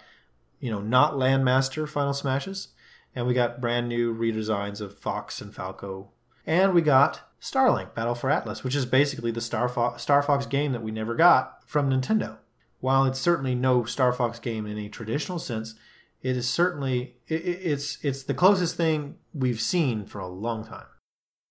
[0.60, 2.70] you know not Landmaster Final Smashes,
[3.16, 6.11] and we got brand new redesigns of Fox and Falco,
[6.45, 10.45] and we got Starlink Battle for Atlas, which is basically the Star, Fo- Star Fox
[10.45, 12.38] game that we never got from Nintendo.
[12.80, 15.76] While it's certainly no Star Fox game in a traditional sense,
[16.22, 20.88] it is certainly it, it's it's the closest thing we've seen for a long time.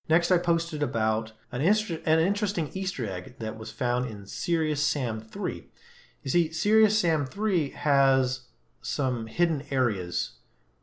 [0.09, 5.21] Next, I posted about an, an interesting Easter egg that was found in Serious Sam
[5.21, 5.69] 3.
[6.23, 8.49] You see, Serious Sam 3 has
[8.83, 10.33] some hidden areas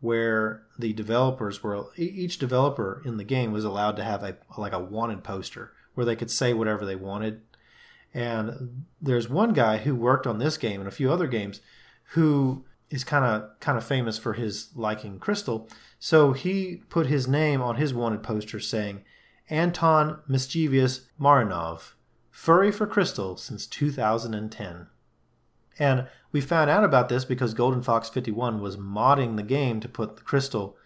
[0.01, 4.73] where the developers were each developer in the game was allowed to have a like
[4.73, 7.41] a wanted poster where they could say whatever they wanted.
[8.13, 11.61] And there's one guy who worked on this game and a few other games
[12.09, 15.69] who is kind of kind of famous for his liking Crystal.
[15.99, 19.03] So he put his name on his wanted poster saying
[19.49, 21.93] Anton Mischievous Marinov,
[22.31, 24.87] furry for Crystal since 2010.
[25.79, 29.89] And we found out about this because Golden Fox 51 was modding the game to
[29.89, 30.77] put the crystal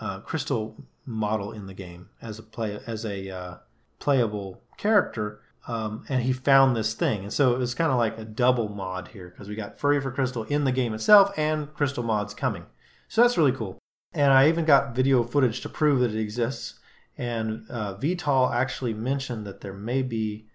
[0.00, 3.56] uh, crystal model in the game as a play as a uh,
[3.98, 5.40] playable character.
[5.68, 8.70] Um, and he found this thing, and so it was kind of like a double
[8.70, 12.32] mod here because we got Furry for Crystal in the game itself and Crystal mods
[12.32, 12.64] coming.
[13.08, 13.78] So that's really cool.
[14.12, 16.80] And I even got video footage to prove that it exists.
[17.18, 20.46] And uh, Vital actually mentioned that there may be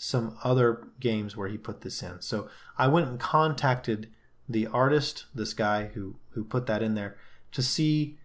[0.00, 2.22] some other games where he put this in.
[2.22, 4.08] So I went and contacted
[4.48, 7.16] the artist, this guy who who put that in there,
[7.50, 8.16] to see,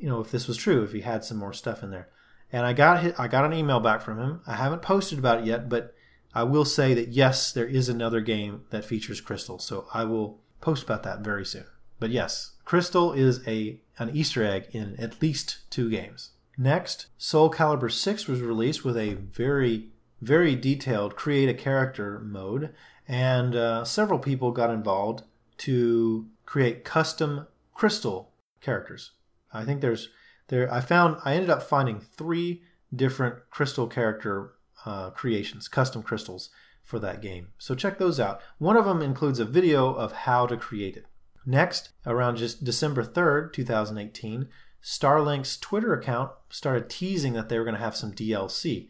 [0.00, 2.08] you know, if this was true, if he had some more stuff in there.
[2.50, 4.40] And I got hit, I got an email back from him.
[4.46, 5.94] I haven't posted about it yet, but
[6.34, 9.58] I will say that yes, there is another game that features Crystal.
[9.58, 11.66] So I will post about that very soon.
[12.00, 16.30] But yes, Crystal is a an Easter egg in at least two games.
[16.56, 22.74] Next, Soul Calibur 6 was released with a very very detailed create a character mode,
[23.06, 25.22] and uh, several people got involved
[25.58, 29.12] to create custom crystal characters.
[29.52, 30.10] I think there's
[30.48, 30.72] there.
[30.72, 32.62] I found I ended up finding three
[32.94, 34.52] different crystal character
[34.84, 36.50] uh, creations, custom crystals
[36.82, 37.48] for that game.
[37.58, 38.40] So check those out.
[38.58, 41.06] One of them includes a video of how to create it.
[41.44, 44.48] Next, around just December 3rd, 2018,
[44.82, 48.88] Starlink's Twitter account started teasing that they were going to have some DLC.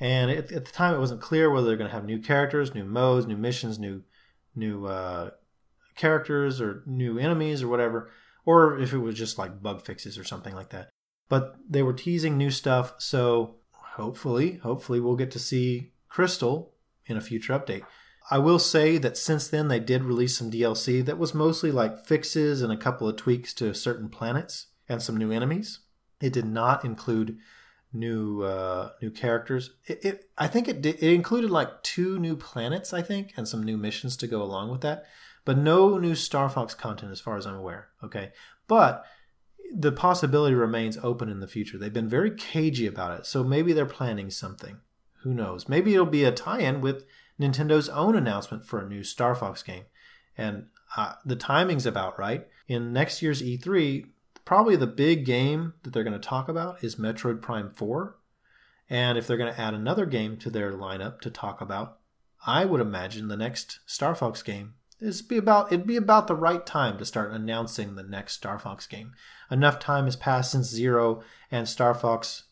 [0.00, 2.74] And at, at, the time, it wasn't clear whether they're going to have new characters,
[2.74, 4.02] new modes, new missions, new
[4.54, 5.30] new uh,
[5.96, 8.10] characters, or new enemies, or whatever,
[8.44, 10.88] or if it was just like bug fixes or something like that.
[11.28, 16.74] But they were teasing new stuff, so hopefully, hopefully, we'll get to see Crystal
[17.06, 17.84] in a future update.
[18.30, 22.06] I will say that since then they did release some DLC that was mostly like
[22.06, 25.80] fixes and a couple of tweaks to certain planets and some new enemies.
[26.20, 27.38] It did not include
[27.92, 29.70] new uh, new characters.
[29.86, 33.62] It, it I think it it included like two new planets, I think, and some
[33.62, 35.04] new missions to go along with that,
[35.44, 37.88] but no new Star Fox content as far as I'm aware.
[38.02, 38.32] Okay,
[38.66, 39.04] but
[39.74, 41.78] the possibility remains open in the future.
[41.78, 44.78] They've been very cagey about it, so maybe they're planning something.
[45.22, 45.68] Who knows?
[45.68, 47.04] Maybe it'll be a tie-in with
[47.40, 49.84] Nintendo's own announcement for a new Star Fox game,
[50.36, 50.66] and
[50.96, 52.46] uh, the timing's about right.
[52.66, 54.06] In next year's E3,
[54.48, 58.16] probably the big game that they're going to talk about is Metroid Prime 4.
[58.88, 61.98] And if they're going to add another game to their lineup to talk about,
[62.46, 66.34] I would imagine the next Star Fox game is be about it'd be about the
[66.34, 69.12] right time to start announcing the next Star Fox game.
[69.50, 72.44] Enough time has passed since Zero and Star Fox,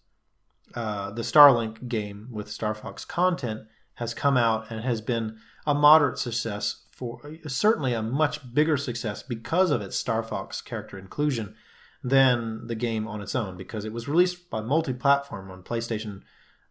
[0.75, 3.63] uh, the Starlink game with Star Fox content
[3.95, 9.23] has come out and has been a moderate success for certainly a much bigger success
[9.23, 11.55] because of its Star Fox character inclusion
[12.03, 16.23] than the game on its own because it was released by multi-platform on PlayStation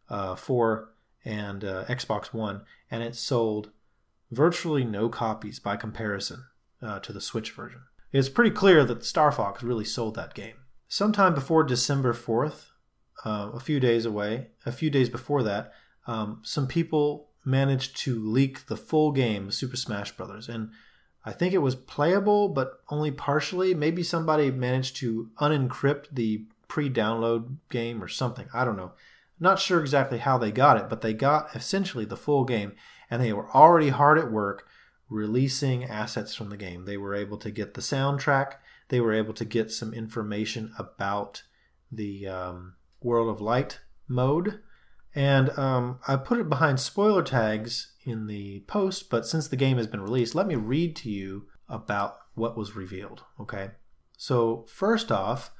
[0.09, 0.89] uh, 4
[1.23, 2.61] and uh, Xbox One,
[2.91, 3.71] and it sold
[4.31, 6.45] virtually no copies by comparison
[6.81, 7.81] uh, to the Switch version.
[8.11, 10.55] It's pretty clear that Star Fox really sold that game.
[10.87, 12.67] Sometime before December 4th,
[13.25, 15.73] uh, a few days away, a few days before that,
[16.07, 20.47] um, some people managed to leak the full game Super Smash Bros.
[20.47, 20.69] and
[21.25, 23.73] I think it was playable, but only partially.
[23.73, 28.47] Maybe somebody managed to unencrypt the pre download game or something.
[28.53, 28.91] I don't know.
[29.39, 32.73] Not sure exactly how they got it, but they got essentially the full game,
[33.09, 34.67] and they were already hard at work
[35.09, 36.85] releasing assets from the game.
[36.85, 38.53] They were able to get the soundtrack,
[38.89, 41.43] they were able to get some information about
[41.91, 44.61] the um, World of Light mode.
[45.15, 49.77] And um, I put it behind spoiler tags in the post, but since the game
[49.77, 53.23] has been released, let me read to you about what was revealed.
[53.39, 53.71] Okay.
[54.17, 55.51] So, first off,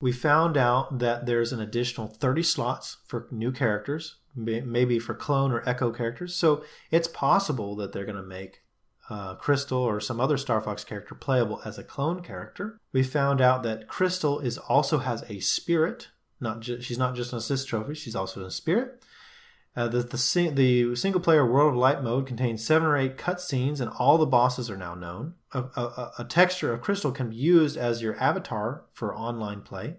[0.00, 5.52] we found out that there's an additional 30 slots for new characters, maybe for clone
[5.52, 6.34] or echo characters.
[6.34, 8.64] So, it's possible that they're going to make
[9.10, 12.80] uh, Crystal or some other Star Fox character playable as a clone character.
[12.92, 16.08] We found out that Crystal is also has a spirit.
[16.44, 19.02] Not ju- she's not just an assist trophy; she's also a spirit.
[19.76, 23.80] Uh, the, the, the single player World of Light mode contains seven or eight cutscenes,
[23.80, 25.34] and all the bosses are now known.
[25.52, 29.96] A, a, a, texture of crystal can be used as your avatar for online play.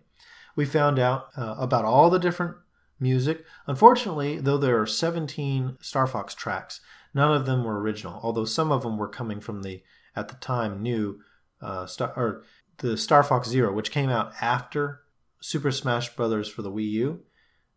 [0.55, 2.55] We found out uh, about all the different
[3.01, 3.43] music.
[3.67, 6.79] Unfortunately, though there are 17 Star Fox tracks,
[7.13, 9.83] none of them were original, although some of them were coming from the,
[10.15, 11.19] at the time, new
[11.61, 12.43] uh, Star, or
[12.77, 15.01] the Star Fox Zero, which came out after
[15.45, 16.49] Super Smash Bros.
[16.49, 17.23] for the Wii U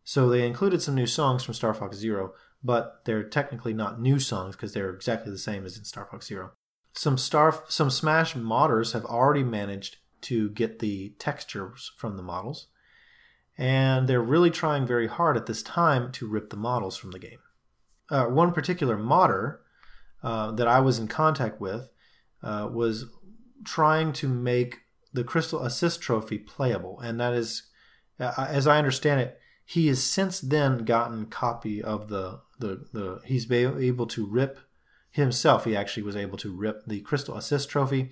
[0.09, 2.33] so they included some new songs from Star Fox Zero,
[2.65, 6.27] but they're technically not new songs because they're exactly the same as in Star Fox
[6.27, 6.53] Zero.
[6.95, 12.69] Some Star some Smash modders have already managed to get the textures from the models,
[13.59, 17.19] and they're really trying very hard at this time to rip the models from the
[17.19, 17.41] game.
[18.11, 19.61] Uh, one particular modder
[20.23, 21.91] uh, that I was in contact with
[22.43, 23.05] uh, was
[23.67, 24.79] trying to make
[25.13, 27.65] the Crystal Assist Trophy playable, and that is,
[28.21, 33.21] uh, as I understand it, he has since then gotten copy of the the the
[33.25, 34.59] he's able to rip
[35.11, 35.65] himself.
[35.65, 38.11] He actually was able to rip the Crystal Assist Trophy,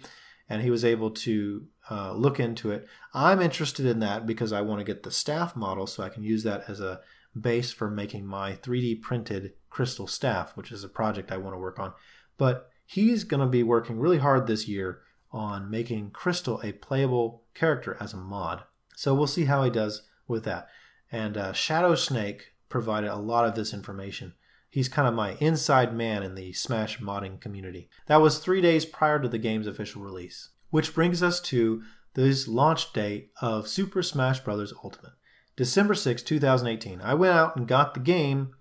[0.49, 2.87] and he was able to uh, look into it.
[3.15, 6.23] I'm interested in that because I want to get the staff model so I can
[6.23, 7.01] use that as a
[7.39, 11.61] base for making my 3D printed crystal staff, which is a project I want to
[11.61, 11.93] work on.
[12.39, 15.01] But he's going to be working really hard this year
[15.37, 18.63] on making Crystal a playable character as a mod.
[18.97, 20.69] So we'll see how he does with that.
[21.13, 24.35] And uh, Shadow Snake provided a lot of this information.
[24.71, 27.89] He's kind of my inside man in the Smash modding community.
[28.07, 30.51] That was three days prior to the game's official release.
[30.71, 31.83] Which brings us to
[32.15, 34.73] this launch date of Super Smash Bros.
[34.83, 35.13] Ultimate,
[35.55, 37.01] December 6, 2018.
[37.03, 38.55] I went out and got the game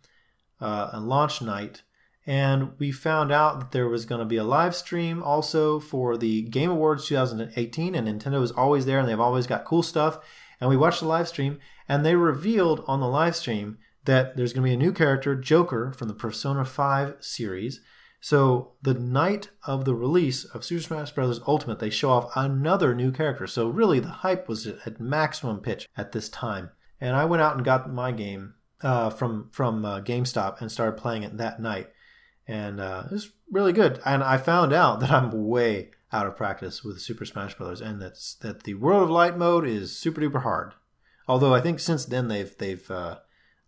[0.61, 1.83] uh, on launch night,
[2.25, 6.17] and we found out that there was going to be a live stream also for
[6.17, 10.19] the Game Awards 2018, and Nintendo is always there, and they've always got cool stuff.
[10.59, 14.53] And we watched the live stream, and they revealed on the live stream that there's
[14.53, 17.81] going to be a new character, Joker, from the Persona 5 series.
[18.21, 21.41] So the night of the release of Super Smash Bros.
[21.47, 23.45] Ultimate, they show off another new character.
[23.45, 26.71] So really, the hype was at maximum pitch at this time.
[26.99, 30.99] And I went out and got my game uh, from from uh, GameStop and started
[30.99, 31.89] playing it that night,
[32.47, 33.99] and uh, it was really good.
[34.05, 37.81] And I found out that I'm way out of practice with Super Smash Bros.
[37.81, 40.73] and that's that the World of Light mode is super duper hard.
[41.27, 43.17] Although I think since then they've they've uh,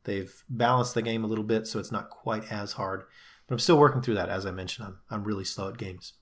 [0.03, 3.03] they've balanced the game a little bit, so it's not quite as hard.
[3.47, 4.29] But I'm still working through that.
[4.29, 6.13] As I mentioned, I'm I'm really slow at games.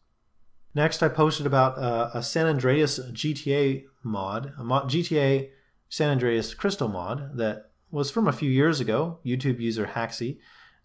[0.74, 5.50] Next, I posted about uh, a San Andreas GTA mod, a mod, GTA
[5.90, 9.20] San Andreas Crystal mod that was from a few years ago.
[9.26, 10.40] YouTube user Haxy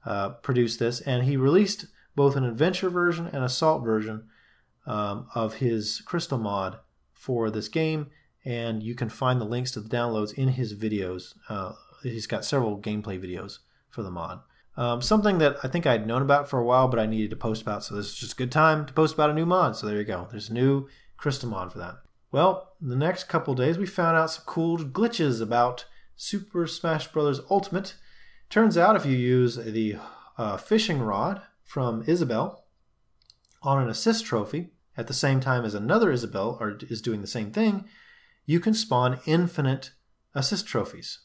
[0.04, 1.86] uh, produced this, and he released
[2.16, 4.28] both an adventure version and assault version
[4.86, 6.78] um, of his Crystal mod
[7.12, 8.08] for this game.
[8.44, 11.34] And you can find the links to the downloads in his videos.
[11.48, 11.72] Uh,
[12.02, 13.58] he's got several gameplay videos
[13.90, 14.40] for the mod.
[14.76, 17.36] Um, something that I think I'd known about for a while, but I needed to
[17.36, 17.84] post about.
[17.84, 19.76] So this is just a good time to post about a new mod.
[19.76, 20.28] So there you go.
[20.30, 20.88] There's a new
[21.18, 21.96] Crystal mod for that.
[22.32, 25.84] Well, in the next couple days we found out some cool glitches about
[26.16, 27.40] Super Smash Bros.
[27.50, 27.96] Ultimate.
[28.50, 29.96] Turns out if you use the
[30.36, 32.64] uh, fishing rod from Isabelle
[33.62, 37.28] on an assist trophy at the same time as another Isabelle are, is doing the
[37.28, 37.84] same thing,
[38.46, 39.92] you can spawn infinite
[40.34, 41.20] assist trophies.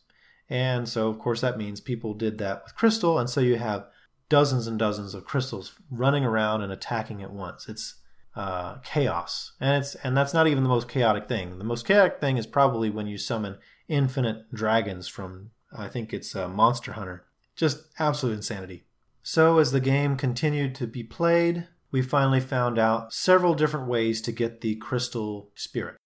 [0.47, 3.87] And so, of course, that means people did that with Crystal, and so you have
[4.29, 7.67] dozens and dozens of crystals running around and attacking at once.
[7.67, 7.95] It's
[8.35, 11.57] uh, chaos, and it's and that's not even the most chaotic thing.
[11.57, 13.57] The most chaotic thing is probably when you summon
[13.87, 17.25] infinite dragons from I think it's uh, Monster Hunter.
[17.55, 18.85] Just absolute insanity.
[19.23, 24.21] So as the game continued to be played, we finally found out several different ways
[24.21, 25.97] to get the crystal spirit.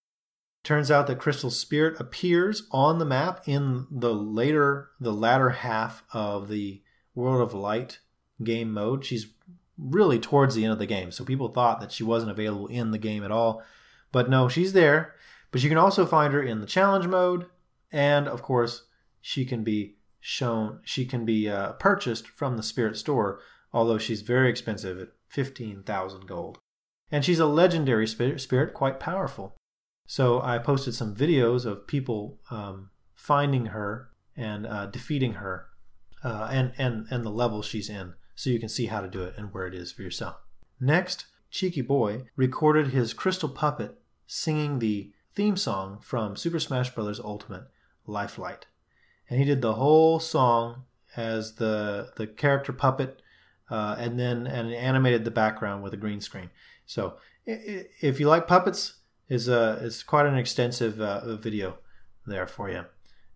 [0.63, 6.03] Turns out that Crystal Spirit appears on the map in the later, the latter half
[6.13, 6.83] of the
[7.15, 7.99] World of Light
[8.43, 9.05] game mode.
[9.05, 9.27] She's
[9.77, 12.91] really towards the end of the game, so people thought that she wasn't available in
[12.91, 13.63] the game at all.
[14.11, 15.15] But no, she's there.
[15.51, 17.45] But you can also find her in the challenge mode,
[17.91, 18.83] and of course,
[19.21, 23.39] she can be shown, she can be uh, purchased from the Spirit Store,
[23.73, 26.57] although she's very expensive at 15,000 gold.
[27.11, 29.55] And she's a legendary spirit, spirit, quite powerful.
[30.05, 35.67] So I posted some videos of people um, finding her and uh, defeating her,
[36.23, 39.21] uh, and and and the level she's in, so you can see how to do
[39.21, 40.37] it and where it is for yourself.
[40.79, 47.19] Next, Cheeky Boy recorded his crystal puppet singing the theme song from Super Smash Bros.
[47.19, 47.65] Ultimate,
[48.07, 48.65] Lifelight,
[49.29, 50.83] and he did the whole song
[51.15, 53.21] as the the character puppet,
[53.69, 56.49] uh, and then and animated the background with a green screen.
[56.85, 58.95] So if you like puppets,
[59.29, 61.77] is a it's quite an extensive uh, video
[62.25, 62.85] there for you.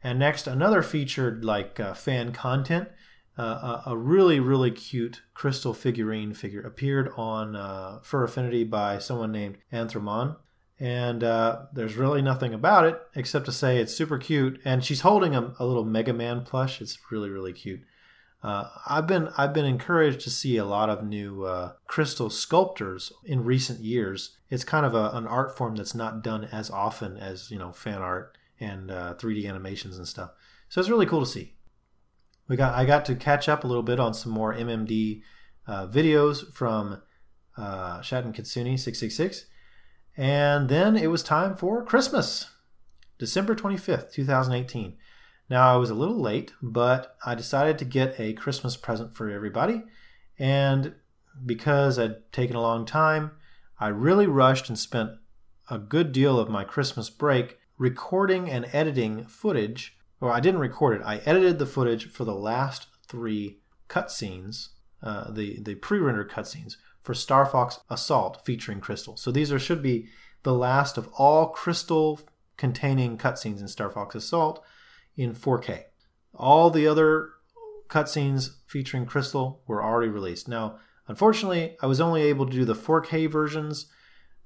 [0.04, 2.90] And next, another featured like uh, fan content.
[3.36, 9.32] Uh, a, really really cute crystal figurine figure appeared on uh, Fur Affinity by someone
[9.32, 10.36] named Anthramon.
[10.80, 14.60] And uh, there's really nothing about it except to say it's super cute.
[14.66, 16.82] And she's holding a, a little Mega Man plush.
[16.82, 17.82] It's really really cute.
[18.44, 23.14] Uh, I've been I've been encouraged to see a lot of new uh, crystal sculptors
[23.24, 24.38] in recent years.
[24.50, 27.72] It's kind of a, an art form that's not done as often as you know
[27.72, 30.32] fan art and uh, 3D animations and stuff.
[30.68, 31.54] So it's really cool to see.
[32.50, 35.22] We got I got to catch up a little bit on some more MMD
[35.66, 37.02] uh, videos from
[37.56, 39.46] uh, Shaten Kitsune 666,
[40.16, 42.52] and then it was time for Christmas,
[43.18, 44.96] December 25th, 2018.
[45.50, 49.30] Now, I was a little late, but I decided to get a Christmas present for
[49.30, 49.84] everybody.
[50.38, 50.96] And
[51.46, 53.32] because I'd taken a long time,
[53.80, 55.12] I really rushed and spent
[55.70, 59.98] a good deal of my Christmas break recording and editing footage.
[60.22, 63.60] Or I didn't record it, I edited the footage for the last three
[63.90, 64.70] cutscenes,
[65.02, 69.18] uh, the, the pre rendered cutscenes for Star Fox Assault featuring Crystal.
[69.18, 70.08] So these are should be
[70.44, 72.20] the last of all crystal
[72.58, 74.64] containing cutscenes in Star Fox Assault
[75.16, 75.84] in 4K.
[76.34, 77.30] All the other
[77.88, 80.48] cutscenes featuring Crystal were already released.
[80.48, 83.88] Now, unfortunately, I was only able to do the 4K versions,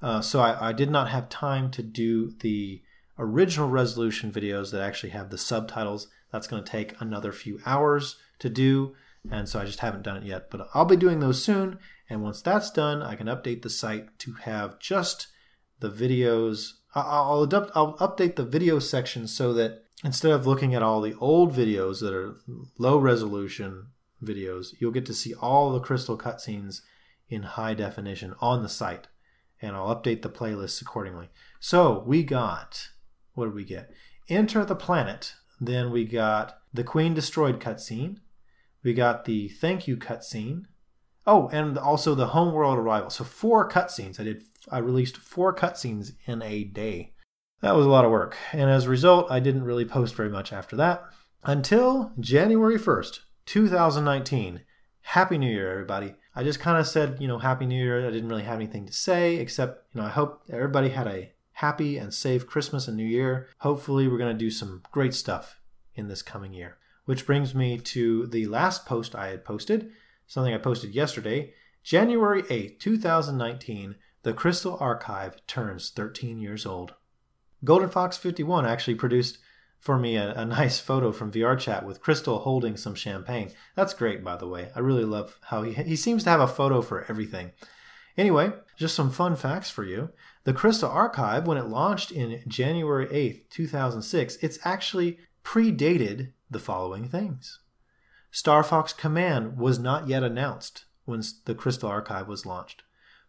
[0.01, 2.82] uh, so I, I did not have time to do the
[3.18, 6.08] original resolution videos that actually have the subtitles.
[6.32, 8.95] That's going to take another few hours to do,
[9.30, 10.49] and so I just haven't done it yet.
[10.49, 14.18] But I'll be doing those soon, and once that's done, I can update the site
[14.20, 15.28] to have just
[15.80, 16.74] the videos.
[16.95, 21.53] I'll, I'll update the video section so that instead of looking at all the old
[21.53, 22.38] videos that are
[22.78, 23.88] low resolution
[24.24, 26.82] videos, you'll get to see all the crystal cutscenes
[27.30, 29.07] in high definition on the site.
[29.61, 31.30] And I'll update the playlists accordingly.
[31.59, 32.89] So we got,
[33.34, 33.91] what did we get?
[34.30, 35.34] Enter the Planet.
[35.59, 38.18] Then we got the Queen Destroyed cutscene.
[38.84, 40.64] We got the Thank You cutscene.
[41.26, 43.10] Oh, and also the Homeworld Arrival.
[43.10, 44.20] So four cutscenes.
[44.20, 44.44] I did.
[44.70, 47.14] I released four cutscenes in a day.
[47.62, 48.38] That was a lot of work.
[48.54, 51.04] And as a result, I didn't really post very much after that
[51.44, 54.62] until January 1st, 2019.
[55.02, 56.16] Happy New Year, everybody.
[56.36, 58.06] I just kind of said, you know, Happy New Year.
[58.06, 61.32] I didn't really have anything to say except, you know, I hope everybody had a
[61.54, 63.48] happy and safe Christmas and New Year.
[63.60, 65.60] Hopefully, we're going to do some great stuff
[65.96, 66.77] in this coming year.
[67.08, 69.91] Which brings me to the last post I had posted,
[70.28, 71.53] something I posted yesterday.
[71.82, 76.95] January 8th, 2019, the Crystal Archive turns 13 years old.
[77.64, 79.38] Golden Fox 51 actually produced
[79.80, 83.51] for me a, a, nice photo from VR chat with Crystal holding some champagne.
[83.74, 84.70] That's great, by the way.
[84.76, 87.51] I really love how he, he seems to have a photo for everything.
[88.18, 90.10] Anyway, just some fun facts for you.
[90.43, 97.08] The Crystal Archive, when it launched in January 8th, 2006, it's actually predated the following
[97.08, 97.60] things.
[98.32, 102.84] Star Fox Command was not yet announced when the Crystal Archive was launched.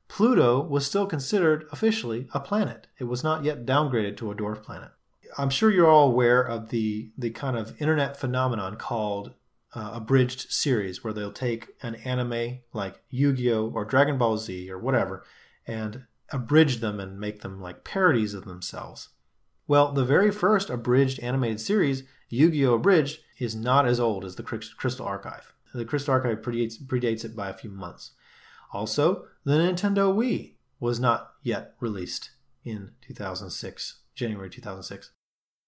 [0.08, 2.86] Pluto was still considered officially a planet.
[2.98, 4.90] It was not yet downgraded to a dwarf planet.
[5.36, 9.34] I'm sure you're all aware of the the kind of internet phenomenon called
[9.74, 14.78] uh, abridged series, where they'll take an anime like Yu-Gi-Oh or Dragon Ball Z or
[14.78, 15.24] whatever,
[15.66, 19.10] and abridge them and make them like parodies of themselves.
[19.66, 22.74] Well, the very first abridged animated series, Yu-Gi-Oh!
[22.74, 25.52] Abridged, is not as old as the Crystal Archive.
[25.74, 28.12] The Crystal Archive predates, predates it by a few months.
[28.72, 32.30] Also, the Nintendo Wii was not yet released
[32.64, 35.12] in 2006, January 2006.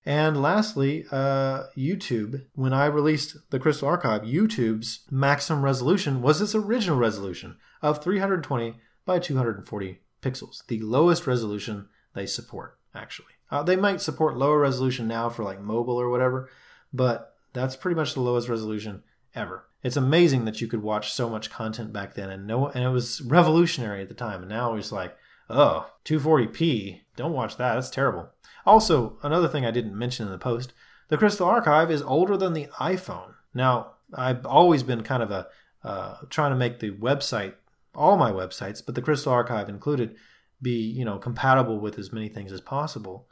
[0.04, 2.46] And lastly, uh, YouTube.
[2.54, 8.76] When I released the Crystal Archive, YouTube's maximum resolution was its original resolution of 320
[9.04, 13.34] by 240 pixels, the lowest resolution they support, actually.
[13.51, 16.48] Uh, they might support lower resolution now for like mobile or whatever,
[16.92, 19.03] but that's pretty much the lowest resolution
[19.34, 19.64] ever.
[19.82, 22.90] It's amazing that you could watch so much content back then and no and it
[22.90, 25.16] was revolutionary at the time and now it's like
[25.48, 28.30] oh 240p don't watch that that's terrible.
[28.66, 30.72] Also another thing i didn't mention in the post
[31.09, 33.34] the crystal archive is older than the iphone.
[33.55, 35.48] Now i've always been kind of a
[35.82, 37.55] uh, trying to make the website
[37.94, 40.14] all my websites but the crystal archive included
[40.61, 43.26] be you know compatible with as many things as possible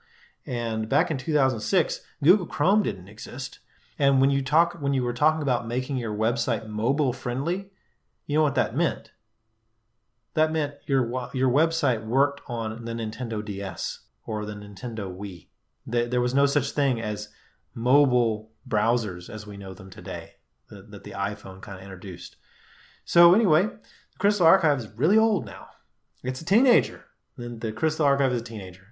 [0.49, 3.61] and back in 2006 google chrome didn't exist
[3.99, 7.71] and when you talk when you were talking about making your website mobile friendly,
[8.27, 9.11] you know what that meant?
[10.35, 15.49] That meant your your website worked on the Nintendo DS or the Nintendo Wii.
[15.85, 17.31] There was no such thing as
[17.75, 20.35] mobile browsers as we know them today
[20.69, 22.37] that, the iPhone kind of introduced.
[23.05, 25.69] So anyway, the Crystal Archive is really old now.
[26.23, 27.07] It's a teenager.
[27.39, 28.88] Then the Crystal Archive is a teenager.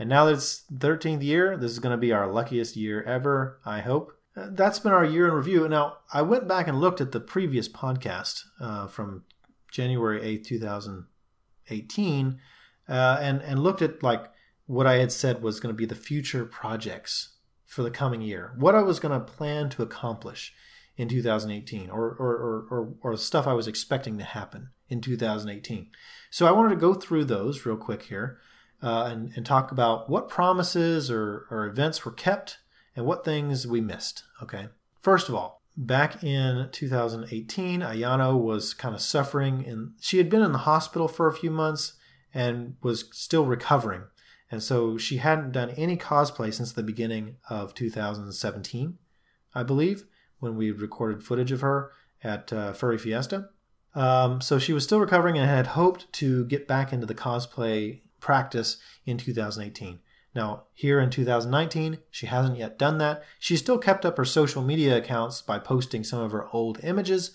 [0.00, 3.60] And now that it's 13th year, this is going to be our luckiest year ever,
[3.66, 5.68] I hope that's been our year in review.
[5.68, 9.24] Now, I went back and looked at the previous podcast uh, from
[9.70, 12.40] January 8th, 2018,
[12.88, 14.24] uh, and, and looked at like
[14.64, 18.54] what I had said was going to be the future projects for the coming year,
[18.56, 20.54] what I was going to plan to accomplish
[20.96, 25.90] in 2018, or, or, or, or, or stuff I was expecting to happen in 2018.
[26.30, 28.38] So I wanted to go through those real quick here
[28.82, 32.58] uh, and, and talk about what promises or, or events were kept
[32.96, 34.24] and what things we missed.
[34.42, 34.68] Okay.
[35.00, 40.42] First of all, back in 2018, Ayano was kind of suffering and she had been
[40.42, 41.94] in the hospital for a few months
[42.34, 44.02] and was still recovering.
[44.50, 48.98] And so she hadn't done any cosplay since the beginning of 2017,
[49.54, 50.04] I believe,
[50.40, 51.92] when we recorded footage of her
[52.22, 53.48] at uh, Furry Fiesta.
[53.94, 58.02] Um, so she was still recovering and had hoped to get back into the cosplay
[58.20, 60.00] practice in 2018.
[60.34, 63.24] Now, here in 2019, she hasn't yet done that.
[63.38, 67.32] She still kept up her social media accounts by posting some of her old images,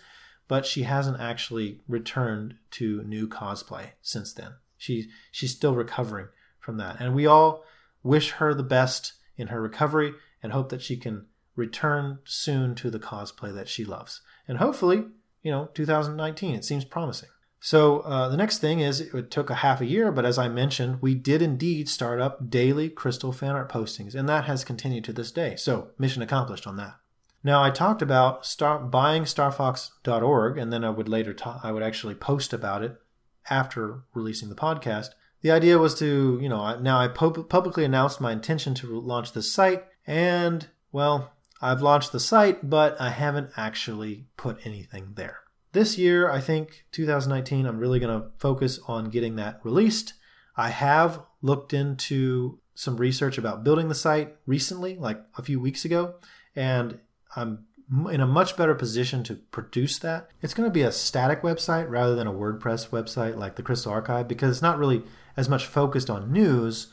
[0.47, 4.53] but she hasn't actually returned to new cosplay since then.
[4.77, 6.27] She, she's still recovering
[6.59, 6.97] from that.
[6.99, 7.63] And we all
[8.01, 11.25] wish her the best in her recovery and hope that she can
[11.55, 14.21] return soon to the cosplay that she loves.
[14.47, 15.03] And hopefully,
[15.41, 17.29] you know, 2019, it seems promising.
[17.65, 20.47] So uh, the next thing is it took a half a year, but as I
[20.47, 25.03] mentioned, we did indeed start up daily Crystal fan art postings, and that has continued
[25.05, 25.55] to this day.
[25.55, 26.97] So mission accomplished on that.
[27.43, 31.81] Now I talked about start buying starfox.org, and then I would later ta- I would
[31.81, 33.01] actually post about it
[33.49, 35.15] after releasing the podcast.
[35.41, 39.51] The idea was to, you know, now I publicly announced my intention to launch this
[39.51, 41.31] site, and well,
[41.63, 45.39] I've launched the site, but I haven't actually put anything there.
[45.75, 50.13] This year, I think 2019, I'm really going to focus on getting that released.
[50.55, 55.83] I have looked into some research about building the site recently, like a few weeks
[55.83, 56.15] ago,
[56.55, 56.99] and
[57.35, 57.65] I'm
[58.09, 60.29] in a much better position to produce that.
[60.41, 63.91] It's going to be a static website rather than a WordPress website like the Crystal
[63.91, 65.03] Archive because it's not really
[65.35, 66.87] as much focused on news.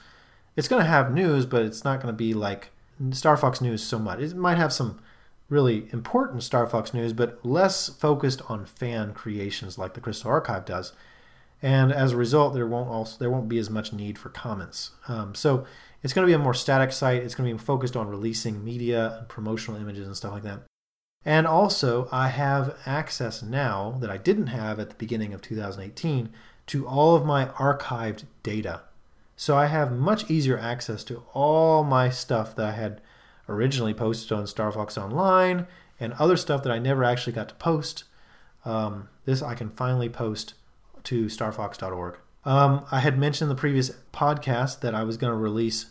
[0.56, 2.70] It's going to have news, but it's not going to be like
[3.12, 4.18] Star Fox News so much.
[4.18, 4.98] It might have some
[5.48, 10.64] really important Star Fox news, but less focused on fan creations like the Crystal Archive
[10.64, 10.92] does.
[11.60, 14.92] And as a result, there won't also there won't be as much need for comments.
[15.06, 15.64] Um, so
[16.02, 17.22] it's going to be a more static site.
[17.22, 20.62] It's going to be focused on releasing media and promotional images and stuff like that.
[21.24, 26.30] And also, I have access now that I didn't have at the beginning of 2018
[26.66, 28.80] to all of my archived data.
[29.36, 33.00] So I have much easier access to all my stuff that I had
[33.48, 35.66] originally posted on Star Fox Online
[35.98, 38.04] and other stuff that I never actually got to post.
[38.64, 40.54] Um, this I can finally post
[41.04, 42.18] to starfox.org.
[42.44, 45.86] Um, I had mentioned in the previous podcast that I was going to release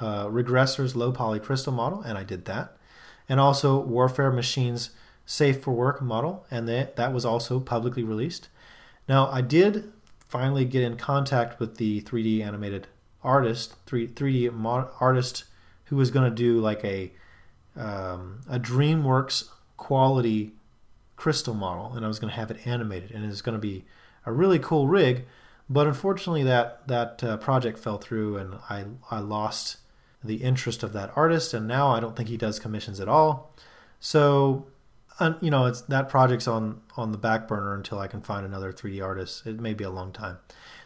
[0.00, 2.76] uh, Regressors low poly crystal model, and I did that.
[3.28, 4.90] And also Warfare Machines
[5.24, 8.48] safe for work model, and that, that was also publicly released.
[9.08, 9.92] Now, I did
[10.28, 12.86] finally get in contact with the 3D animated
[13.22, 15.44] artist, 3, 3D mod, artist
[15.86, 17.12] who was going to do like a
[17.76, 20.52] um, a DreamWorks quality
[21.16, 23.60] crystal model, and I was going to have it animated, and it was going to
[23.60, 23.84] be
[24.24, 25.26] a really cool rig.
[25.68, 29.78] But unfortunately, that that uh, project fell through, and I I lost
[30.22, 33.54] the interest of that artist, and now I don't think he does commissions at all.
[34.00, 34.66] So,
[35.40, 38.72] you know, it's that project's on on the back burner until I can find another
[38.72, 39.46] 3D artist.
[39.46, 40.38] It may be a long time.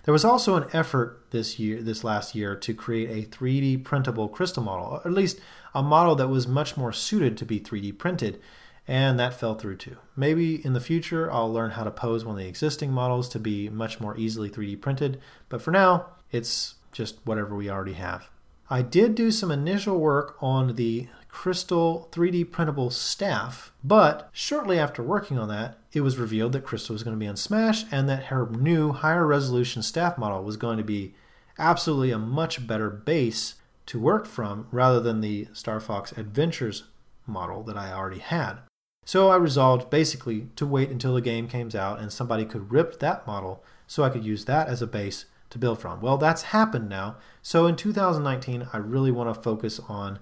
[0.04, 4.28] There was also an effort this year, this last year, to create a 3D printable
[4.28, 5.40] crystal model, or at least
[5.74, 8.40] a model that was much more suited to be 3D printed,
[8.88, 9.96] and that fell through too.
[10.16, 13.38] Maybe in the future I'll learn how to pose one of the existing models to
[13.38, 18.28] be much more easily 3D printed, but for now it's just whatever we already have.
[18.68, 25.02] I did do some initial work on the Crystal 3D printable staff, but shortly after
[25.02, 28.08] working on that, it was revealed that Crystal was going to be on Smash and
[28.08, 31.14] that her new higher resolution staff model was going to be
[31.58, 33.56] absolutely a much better base
[33.86, 36.84] to work from rather than the Star Fox Adventures
[37.26, 38.58] model that I already had.
[39.04, 43.00] So I resolved basically to wait until the game came out and somebody could rip
[43.00, 46.00] that model so I could use that as a base to build from.
[46.00, 47.16] Well, that's happened now.
[47.42, 50.20] So in 2019, I really want to focus on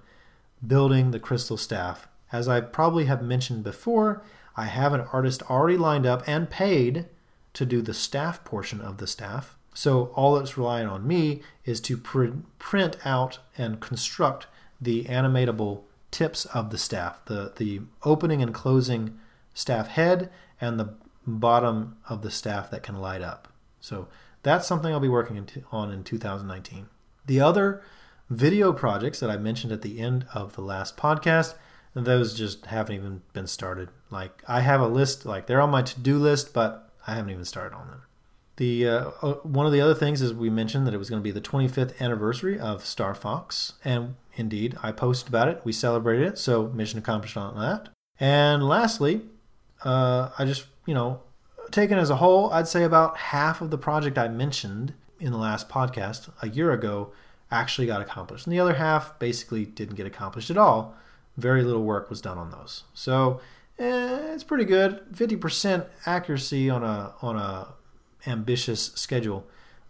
[0.65, 2.07] building the crystal staff.
[2.31, 4.23] As I probably have mentioned before,
[4.59, 7.05] I have an artist already lined up and paid
[7.53, 9.55] to do the staff portion of the staff.
[9.73, 14.47] So all that's relying on me is to pr- print out and construct
[14.81, 19.17] the animatable tips of the staff, the, the opening and closing
[19.53, 20.29] staff head
[20.59, 20.93] and the
[21.25, 23.47] bottom of the staff that can light up.
[23.79, 24.09] So
[24.43, 26.87] that's something I'll be working on in 2019.
[27.25, 27.81] The other
[28.29, 31.53] video projects that I mentioned at the end of the last podcast,
[32.05, 33.89] those just haven't even been started.
[34.09, 37.45] Like I have a list, like they're on my to-do list, but I haven't even
[37.45, 38.01] started on them.
[38.57, 41.21] The uh, uh one of the other things is we mentioned that it was going
[41.21, 45.61] to be the 25th anniversary of Star Fox, and indeed I posted about it.
[45.63, 47.89] We celebrated it, so mission accomplished on that.
[48.19, 49.21] And lastly,
[49.85, 51.21] uh, I just you know
[51.71, 55.37] taken as a whole, I'd say about half of the project I mentioned in the
[55.37, 57.11] last podcast a year ago
[57.51, 58.45] actually got accomplished.
[58.45, 60.95] And the other half basically didn't get accomplished at all.
[61.39, 62.83] Very little work was done on those.
[62.93, 63.39] So
[63.77, 65.01] eh, it's pretty good.
[65.13, 67.69] 50% accuracy on a on a
[68.27, 69.47] ambitious schedule,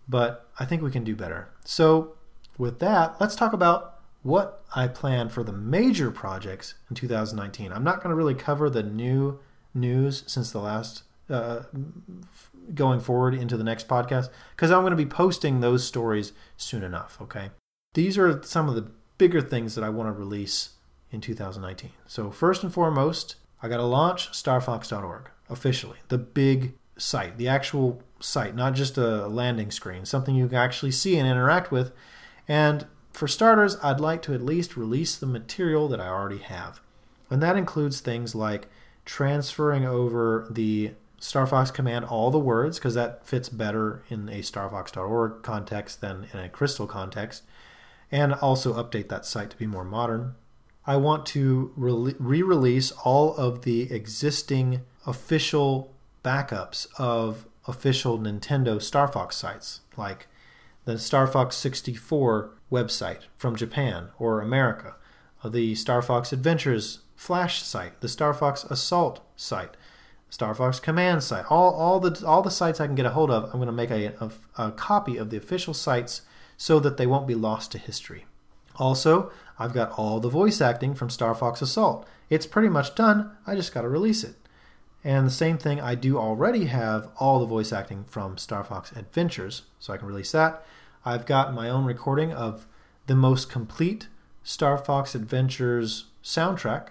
[0.08, 1.50] but I think we can do better.
[1.66, 2.16] So
[2.58, 7.72] with that, let's talk about what I plan for the major projects in 2019.
[7.72, 9.40] I'm not going to really cover the new
[9.74, 11.64] news since the last uh,
[12.74, 16.84] going forward into the next podcast because I'm going to be posting those stories soon
[16.84, 17.18] enough.
[17.22, 17.52] Okay.
[17.94, 20.72] These are some of the bigger things that I want to release
[21.12, 21.92] in 2019.
[22.08, 28.02] So, first and foremost, I got to launch starfox.org officially, the big site, the actual
[28.20, 31.92] site, not just a landing screen, something you can actually see and interact with.
[32.48, 36.82] And for starters, I'd like to at least release the material that I already have.
[37.30, 38.68] And that includes things like
[39.06, 45.42] transferring over the StarFox command all the words because that fits better in a starfox.org
[45.42, 47.44] context than in a Crystal context,
[48.12, 50.36] and also update that site to be more modern.
[50.90, 55.94] I want to re release all of the existing official
[56.26, 60.26] backups of official Nintendo Star Fox sites, like
[60.86, 64.96] the Star Fox 64 website from Japan or America,
[65.46, 69.78] the Star Fox Adventures Flash site, the Star Fox Assault site,
[70.32, 73.30] Star Fox Command site, all, all the all the sites I can get a hold
[73.30, 73.44] of.
[73.44, 76.24] I'm going to make a, a, a copy of the official sites
[76.58, 78.26] so that they won't be lost to history.
[78.80, 82.08] Also, I've got all the voice acting from Star Fox Assault.
[82.30, 83.32] It's pretty much done.
[83.46, 84.36] I just got to release it.
[85.04, 88.92] And the same thing, I do already have all the voice acting from Star Fox
[88.94, 90.66] Adventures, so I can release that.
[91.06, 92.66] I've got my own recording of
[93.08, 94.08] the most complete
[94.44, 96.90] Star Fox Adventures soundtrack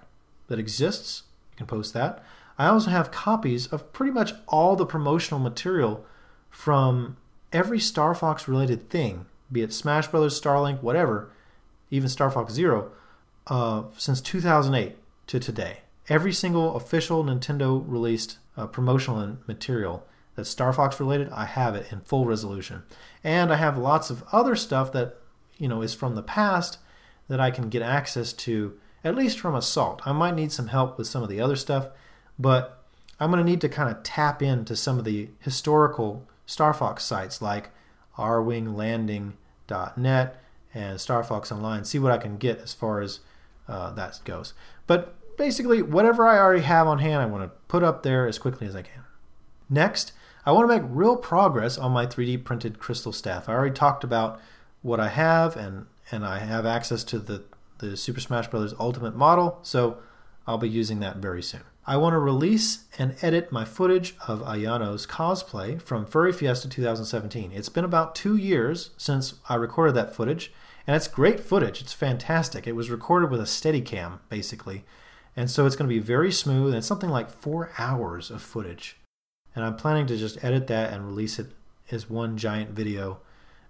[0.48, 1.24] that exists.
[1.52, 2.22] You can post that.
[2.58, 6.04] I also have copies of pretty much all the promotional material
[6.50, 7.16] from
[7.52, 11.30] every Star Fox related thing, be it Smash Brothers, Starlink, whatever,
[11.90, 12.90] even Star Fox Zero,
[13.46, 14.96] uh, since 2008
[15.26, 15.78] to today.
[16.08, 21.92] Every single official Nintendo released uh, promotional material that's Star Fox related, I have it
[21.92, 22.84] in full resolution.
[23.24, 25.16] And I have lots of other stuff that,
[25.56, 26.78] you know, is from the past
[27.26, 30.00] that I can get access to, at least from Assault.
[30.06, 31.88] I might need some help with some of the other stuff,
[32.38, 32.84] but
[33.20, 37.04] I'm going to need to kind of tap into some of the historical Star Fox
[37.04, 37.70] sites like
[38.16, 40.42] rwinglanding.net
[40.74, 43.20] and Star Fox Online, see what I can get as far as
[43.66, 44.54] uh, that goes.
[44.86, 48.38] But basically, whatever I already have on hand, I want to put up there as
[48.38, 49.04] quickly as I can.
[49.70, 50.12] Next,
[50.44, 53.48] I want to make real progress on my 3D printed crystal staff.
[53.48, 54.40] I already talked about
[54.82, 57.44] what I have, and, and I have access to the,
[57.78, 58.74] the Super Smash Bros.
[58.78, 59.98] Ultimate model, so
[60.46, 61.62] I'll be using that very soon.
[61.88, 67.50] I want to release and edit my footage of Ayano's cosplay from Furry Fiesta 2017.
[67.50, 70.52] It's been about two years since I recorded that footage,
[70.86, 71.80] and it's great footage.
[71.80, 72.66] It's fantastic.
[72.66, 74.84] It was recorded with a Steadicam, basically,
[75.34, 78.42] and so it's going to be very smooth, and it's something like four hours of
[78.42, 78.98] footage.
[79.56, 81.52] And I'm planning to just edit that and release it
[81.90, 83.20] as one giant video.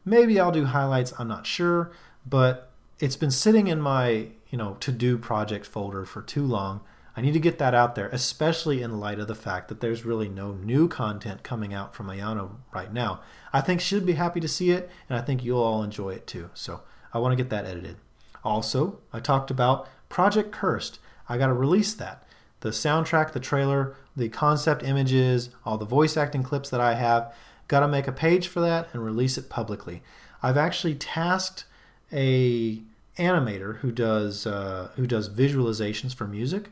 [0.05, 1.93] Maybe I'll do highlights, I'm not sure,
[2.27, 6.81] but it's been sitting in my, you know, to-do project folder for too long
[7.19, 10.05] I need to get that out there, especially in light of the fact that there's
[10.05, 13.23] really no new content coming out from Ayano right now.
[13.53, 16.29] I think she'd be happy to see it, and I think you'll all enjoy it
[16.29, 16.51] too.
[16.55, 16.83] So
[17.13, 17.97] I want to get that edited.
[18.45, 21.01] Also, I talked about Project Cursed.
[21.29, 22.23] I got to release that.
[22.61, 27.35] The soundtrack, the trailer, the concept images, all the voice acting clips that I have.
[27.67, 30.05] Got to make a page for that and release it publicly.
[30.41, 31.65] I've actually tasked
[32.13, 32.81] a
[33.19, 36.71] animator who does uh, who does visualizations for music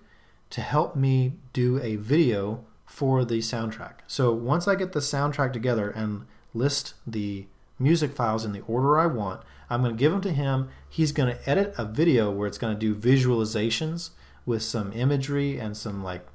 [0.51, 3.95] to help me do a video for the soundtrack.
[4.07, 7.47] So once I get the soundtrack together and list the
[7.79, 10.69] music files in the order I want, I'm going to give them to him.
[10.89, 14.11] He's going to edit a video where it's going to do visualizations
[14.47, 16.27] with some imagery and some like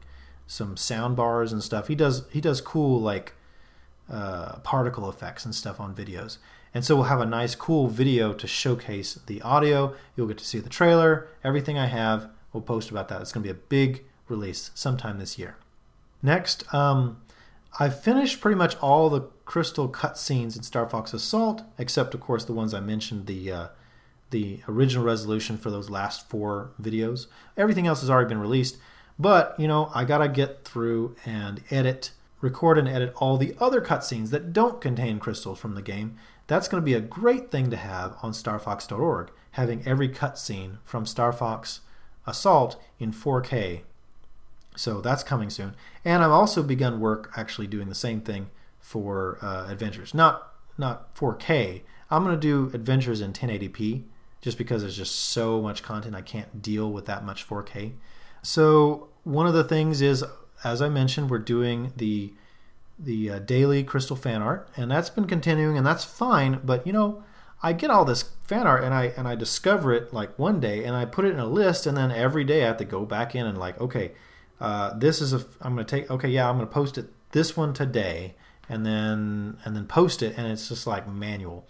[0.46, 1.88] some sound bars and stuff.
[1.88, 3.34] He does he does cool like
[4.10, 6.38] uh, particle effects and stuff on videos.
[6.74, 9.96] And so we'll have a nice cool video to showcase the audio.
[10.16, 13.22] You'll get to see the trailer, everything I have we'll post about that.
[13.22, 15.57] It's going to be a big release sometime this year.
[16.22, 17.22] Next, um,
[17.80, 22.45] I've finished pretty much all the crystal cutscenes in Star Fox Assault, except of course
[22.45, 23.68] the ones I mentioned the uh,
[24.30, 27.28] the original resolution for those last four videos.
[27.57, 28.78] Everything else has already been released,
[29.18, 33.82] but you know I gotta get through and edit, record and edit all the other
[33.82, 36.18] cutscenes that don't contain crystals from the game.
[36.48, 41.06] That's going to be a great thing to have on StarFox.org, having every cutscene from
[41.06, 41.80] Star Fox
[42.26, 43.81] Assault in 4K.
[44.76, 45.76] So that's coming soon.
[46.06, 48.49] And I've also begun work actually doing the same thing
[48.80, 50.14] for uh, Adventures.
[50.14, 51.81] Not not 4K.
[52.10, 54.03] I'm going to do Adventures in 1080p
[54.41, 57.93] just because there's just so much content I can't deal with that much 4K.
[58.41, 60.23] So one of the things is
[60.64, 62.34] as I mentioned we're doing the
[62.98, 66.93] the uh, daily crystal fan art and that's been continuing and that's fine, but you
[66.93, 67.23] know,
[67.64, 70.84] I get all this fan art and I and I discover it like one day
[70.84, 73.06] and I put it in a list and then every day I have to go
[73.06, 74.12] back in and like okay,
[74.60, 77.74] uh, this is a I'm gonna take okay yeah I'm gonna post it this one
[77.74, 78.36] today
[78.68, 81.68] and then and then post it and it's just like manual.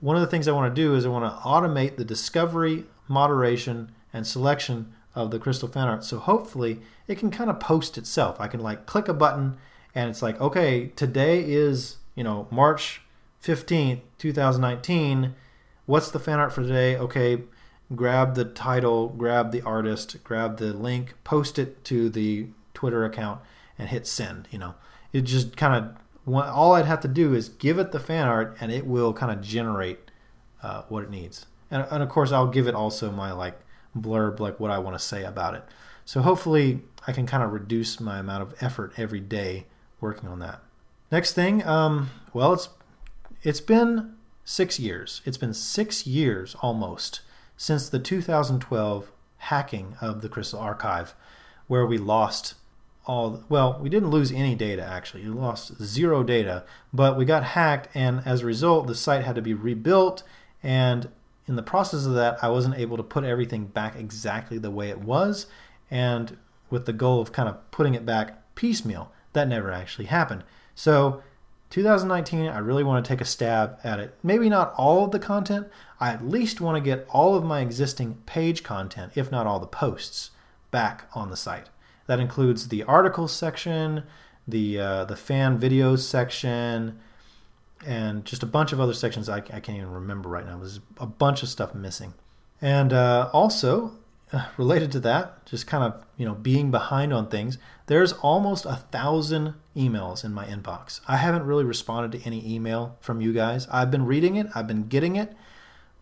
[0.00, 2.84] One of the things I want to do is I want to automate the discovery,
[3.08, 6.04] moderation, and selection of the crystal fan art.
[6.04, 8.36] So hopefully it can kind of post itself.
[8.38, 9.56] I can like click a button
[9.94, 13.00] and it's like okay today is you know March
[13.44, 15.34] 15th, 2019,
[15.84, 16.96] what's the fan art for today?
[16.96, 17.42] Okay,
[17.94, 23.40] grab the title, grab the artist, grab the link, post it to the Twitter account,
[23.78, 24.48] and hit send.
[24.50, 24.74] You know,
[25.12, 25.96] it just kind of
[26.26, 29.30] all I'd have to do is give it the fan art, and it will kind
[29.30, 30.10] of generate
[30.62, 31.44] uh, what it needs.
[31.70, 33.60] And, and of course, I'll give it also my like
[33.96, 35.64] blurb, like what I want to say about it.
[36.06, 39.66] So hopefully, I can kind of reduce my amount of effort every day
[40.00, 40.60] working on that.
[41.12, 42.70] Next thing, um, well, it's
[43.44, 44.14] it's been
[44.44, 45.20] six years.
[45.24, 47.20] It's been six years almost
[47.56, 51.14] since the 2012 hacking of the Crystal Archive,
[51.68, 52.54] where we lost
[53.06, 53.44] all.
[53.50, 55.22] Well, we didn't lose any data actually.
[55.24, 59.36] We lost zero data, but we got hacked, and as a result, the site had
[59.36, 60.22] to be rebuilt.
[60.62, 61.10] And
[61.46, 64.88] in the process of that, I wasn't able to put everything back exactly the way
[64.88, 65.46] it was,
[65.90, 66.38] and
[66.70, 69.12] with the goal of kind of putting it back piecemeal.
[69.34, 70.44] That never actually happened.
[70.74, 71.22] So
[71.74, 74.14] 2019, I really want to take a stab at it.
[74.22, 75.66] Maybe not all of the content.
[75.98, 79.58] I at least want to get all of my existing page content, if not all
[79.58, 80.30] the posts,
[80.70, 81.70] back on the site.
[82.06, 84.04] That includes the articles section,
[84.46, 87.00] the uh, the fan videos section,
[87.84, 90.58] and just a bunch of other sections I, I can't even remember right now.
[90.58, 92.14] There's a bunch of stuff missing.
[92.62, 93.96] And uh, also,
[94.56, 98.76] related to that, just kind of you know being behind on things, there's almost a
[98.76, 101.00] thousand emails in my inbox.
[101.06, 103.66] I haven't really responded to any email from you guys.
[103.70, 105.34] I've been reading it, I've been getting it,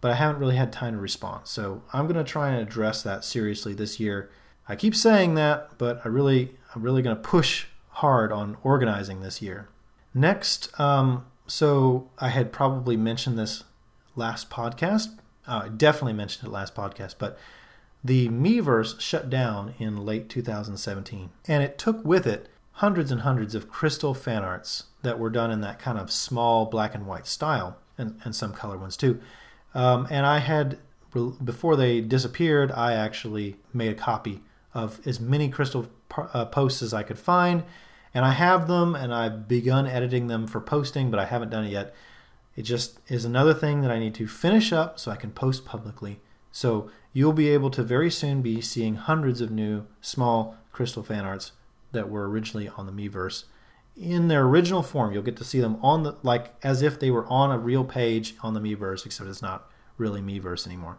[0.01, 1.47] but I haven't really had time to respond.
[1.47, 4.31] So I'm to try and address that seriously this year.
[4.69, 9.43] I keep saying that, but I really, I'm really to push hard on organizing this
[9.43, 9.69] year.
[10.15, 13.65] Next, um, so I had probably mentioned this
[14.15, 15.19] last podcast.
[15.47, 17.39] Uh, I definitely mentioned it last podcast, but
[18.05, 23.55] the Miiverse shut down in late 2017, and it took with it hundreds and hundreds
[23.55, 27.27] of crystal fan arts that were done in that kind of small black and white
[27.27, 29.20] style, and, and some color ones too.
[29.74, 30.79] Um, and I had,
[31.12, 34.43] before they disappeared, I actually made a copy
[34.74, 37.62] of as many crystal uh, posts as I could find,
[38.15, 41.65] and I have them, and I've begun editing them for posting, but I haven't done
[41.65, 41.95] it yet.
[42.57, 45.65] It just is another thing that I need to finish up so I can post
[45.65, 46.20] publicly.
[46.53, 51.24] So you'll be able to very soon be seeing hundreds of new small crystal fan
[51.24, 51.53] arts
[51.93, 53.45] that were originally on the Miiverse
[53.97, 55.12] in their original form.
[55.12, 57.85] You'll get to see them on the like as if they were on a real
[57.85, 60.99] page on the Miiverse, except it's not really Miiverse anymore.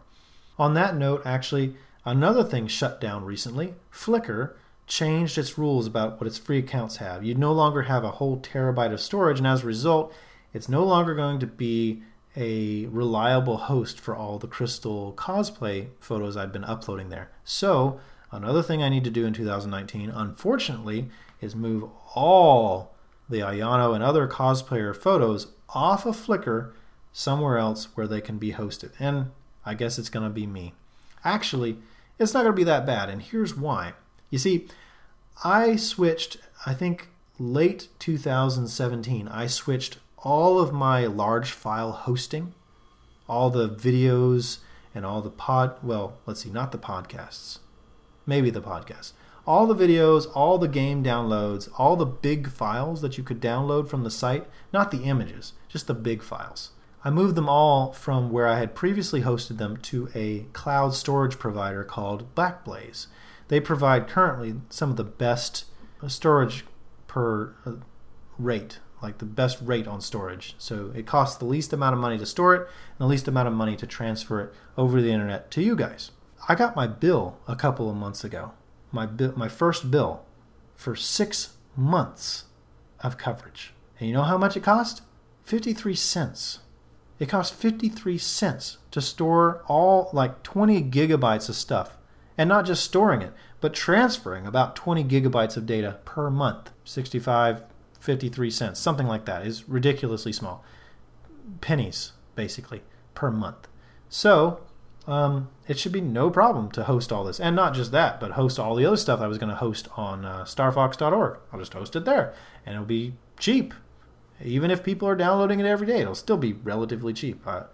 [0.58, 1.74] On that note, actually,
[2.04, 3.74] another thing shut down recently.
[3.92, 4.54] Flickr
[4.86, 7.24] changed its rules about what its free accounts have.
[7.24, 10.14] You no longer have a whole terabyte of storage, and as a result,
[10.52, 12.02] it's no longer going to be
[12.36, 17.30] a reliable host for all the crystal cosplay photos I've been uploading there.
[17.44, 18.00] So,
[18.32, 21.08] another thing I need to do in 2019, unfortunately,
[21.40, 22.94] is move all
[23.28, 26.72] the Ayano and other cosplayer photos off of Flickr
[27.12, 28.92] somewhere else where they can be hosted.
[28.98, 29.30] And
[29.64, 30.74] I guess it's going to be me.
[31.24, 31.78] Actually,
[32.18, 33.94] it's not going to be that bad, and here's why.
[34.30, 34.66] You see,
[35.42, 36.36] I switched,
[36.66, 37.08] I think
[37.38, 42.54] late 2017, I switched all of my large file hosting,
[43.28, 44.58] all the videos
[44.94, 47.58] and all the pod, well, let's see, not the podcasts,
[48.26, 49.12] maybe the podcasts,
[49.46, 53.88] all the videos, all the game downloads, all the big files that you could download
[53.88, 56.70] from the site, not the images, just the big files.
[57.04, 61.38] I moved them all from where I had previously hosted them to a cloud storage
[61.38, 63.08] provider called Backblaze.
[63.48, 65.66] They provide currently some of the best
[66.08, 66.64] storage
[67.06, 67.72] per uh,
[68.38, 70.56] rate like the best rate on storage.
[70.58, 73.46] So it costs the least amount of money to store it and the least amount
[73.46, 76.10] of money to transfer it over the internet to you guys.
[76.48, 78.52] I got my bill a couple of months ago.
[78.90, 80.24] My bill, my first bill
[80.74, 82.44] for 6 months
[83.00, 83.74] of coverage.
[84.00, 85.02] And you know how much it cost?
[85.44, 86.60] 53 cents.
[87.18, 91.96] It cost 53 cents to store all like 20 gigabytes of stuff.
[92.36, 96.70] And not just storing it, but transferring about 20 gigabytes of data per month.
[96.84, 97.62] 65
[98.04, 100.62] 53 cents, something like that, is ridiculously small.
[101.62, 102.82] Pennies, basically,
[103.14, 103.66] per month.
[104.10, 104.60] So,
[105.06, 107.40] um, it should be no problem to host all this.
[107.40, 109.88] And not just that, but host all the other stuff I was going to host
[109.96, 111.38] on uh, starfox.org.
[111.50, 112.34] I'll just host it there,
[112.66, 113.72] and it'll be cheap.
[114.42, 117.46] Even if people are downloading it every day, it'll still be relatively cheap.
[117.46, 117.64] Uh,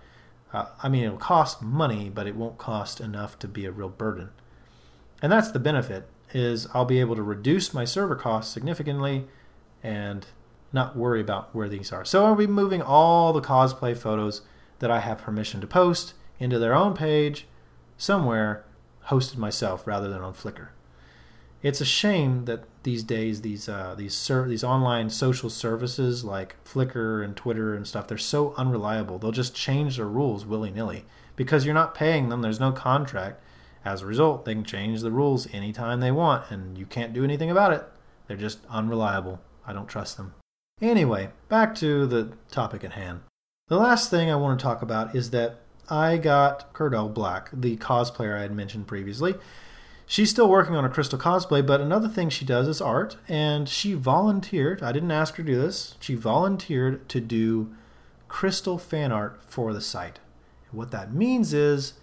[0.52, 3.88] uh, I mean, it'll cost money, but it won't cost enough to be a real
[3.88, 4.30] burden.
[5.20, 9.26] And that's the benefit is I'll be able to reduce my server costs significantly
[9.82, 10.26] and
[10.72, 12.04] not worry about where these are.
[12.04, 14.42] So I'll be moving all the cosplay photos
[14.78, 17.46] that I have permission to post into their own page
[17.96, 18.64] somewhere
[19.08, 20.68] hosted myself rather than on Flickr.
[21.62, 26.56] it's a shame that these days these uh, these ser- these online social services like
[26.64, 29.18] Flickr and Twitter and stuff they're so unreliable.
[29.18, 31.04] They'll just change their rules willy nilly
[31.36, 32.40] because you're not paying them.
[32.40, 33.42] There's no contract.
[33.84, 37.24] As a result, they can change the rules anytime they want, and you can't do
[37.24, 37.84] anything about it.
[38.26, 39.40] They're just unreliable.
[39.70, 40.34] I don't trust them.
[40.82, 43.20] Anyway, back to the topic at hand.
[43.68, 47.76] The last thing I want to talk about is that I got Curdell Black, the
[47.76, 49.34] cosplayer I had mentioned previously.
[50.06, 53.68] She's still working on a crystal cosplay, but another thing she does is art, and
[53.68, 54.82] she volunteered.
[54.82, 55.94] I didn't ask her to do this.
[56.00, 57.72] She volunteered to do
[58.26, 60.18] crystal fan art for the site.
[60.72, 61.94] What that means is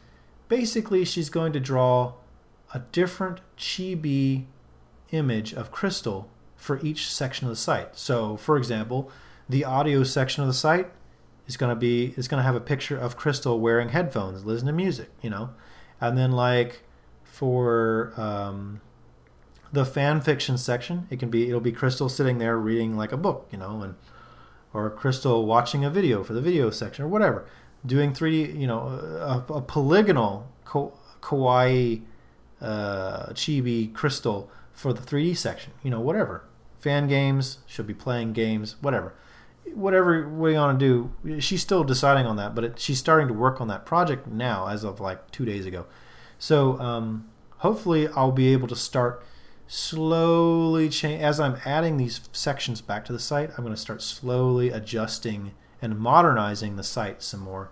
[0.47, 2.13] basically she's going to draw
[2.73, 4.45] a different chibi
[5.11, 6.29] image of crystal
[6.67, 7.97] for each section of the site.
[7.97, 9.09] So, for example,
[9.47, 10.91] the audio section of the site
[11.47, 14.73] is going to be is going to have a picture of Crystal wearing headphones, listening
[14.73, 15.51] to music, you know,
[16.01, 16.83] and then like
[17.23, 18.81] for um,
[19.71, 23.17] the fan fiction section, it can be it'll be Crystal sitting there reading like a
[23.17, 23.95] book, you know, and
[24.73, 27.45] or Crystal watching a video for the video section or whatever,
[27.85, 32.01] doing 3D, you know, a, a polygonal kawaii
[32.59, 36.43] uh, chibi Crystal for the 3D section, you know, whatever.
[36.87, 39.13] Fan games, She'll be playing games, whatever
[39.73, 43.33] whatever we want to do, she's still deciding on that, but it, she's starting to
[43.33, 45.85] work on that project now as of like two days ago.
[46.39, 49.23] So um, hopefully I'll be able to start
[49.67, 53.49] slowly change as I'm adding these sections back to the site.
[53.57, 55.51] I'm going to start slowly adjusting
[55.81, 57.71] and modernizing the site some more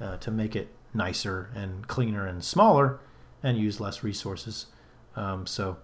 [0.00, 3.00] uh, to make it nicer and cleaner and smaller
[3.42, 4.66] and use less resources.
[5.16, 5.76] Um, so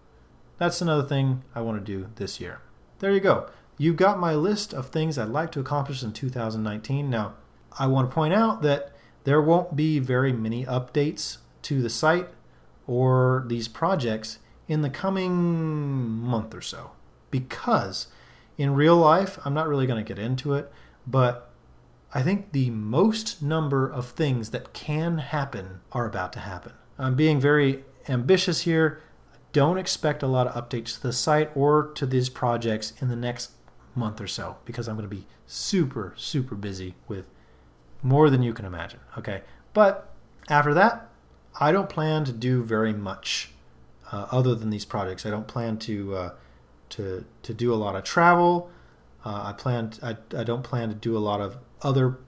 [0.59, 2.61] that's another thing I want to do this year.
[3.01, 3.49] There you go.
[3.79, 7.09] You've got my list of things I'd like to accomplish in 2019.
[7.09, 7.35] Now,
[7.79, 8.93] I want to point out that
[9.25, 12.29] there won't be very many updates to the site
[12.87, 16.93] or these projects in the coming month or so
[17.31, 18.09] because
[18.59, 20.71] in real life, I'm not really going to get into it,
[21.07, 21.51] but
[22.13, 26.73] I think the most number of things that can happen are about to happen.
[26.99, 29.01] I'm being very ambitious here.
[29.53, 33.17] Don't expect a lot of updates to the site or to these projects in the
[33.17, 33.51] next
[33.95, 37.27] month or so because I'm going to be super, super busy with
[38.03, 39.01] more than you can imagine.
[39.19, 39.43] Okay.
[39.73, 40.13] But
[40.49, 41.09] after that,
[41.59, 43.53] I don't plan to do very much
[44.13, 45.27] uh, other than these projects.
[45.27, 46.31] I don't plan to uh,
[46.91, 48.71] to to do a lot of travel.
[49.25, 49.91] Uh, I plan.
[49.91, 52.19] To, I, I don't plan to do a lot of other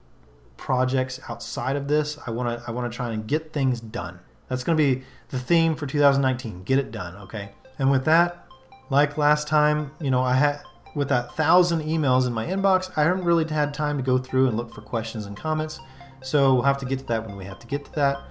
[0.57, 2.17] projects outside of this.
[2.25, 2.67] I want to.
[2.67, 4.19] I want to try and get things done.
[4.53, 6.61] That's going to be the theme for 2019.
[6.61, 7.15] Get it done.
[7.23, 7.49] Okay.
[7.79, 8.45] And with that,
[8.91, 10.61] like last time, you know, I had
[10.93, 14.49] with that thousand emails in my inbox, I haven't really had time to go through
[14.49, 15.79] and look for questions and comments.
[16.21, 18.21] So we'll have to get to that when we have to get to that.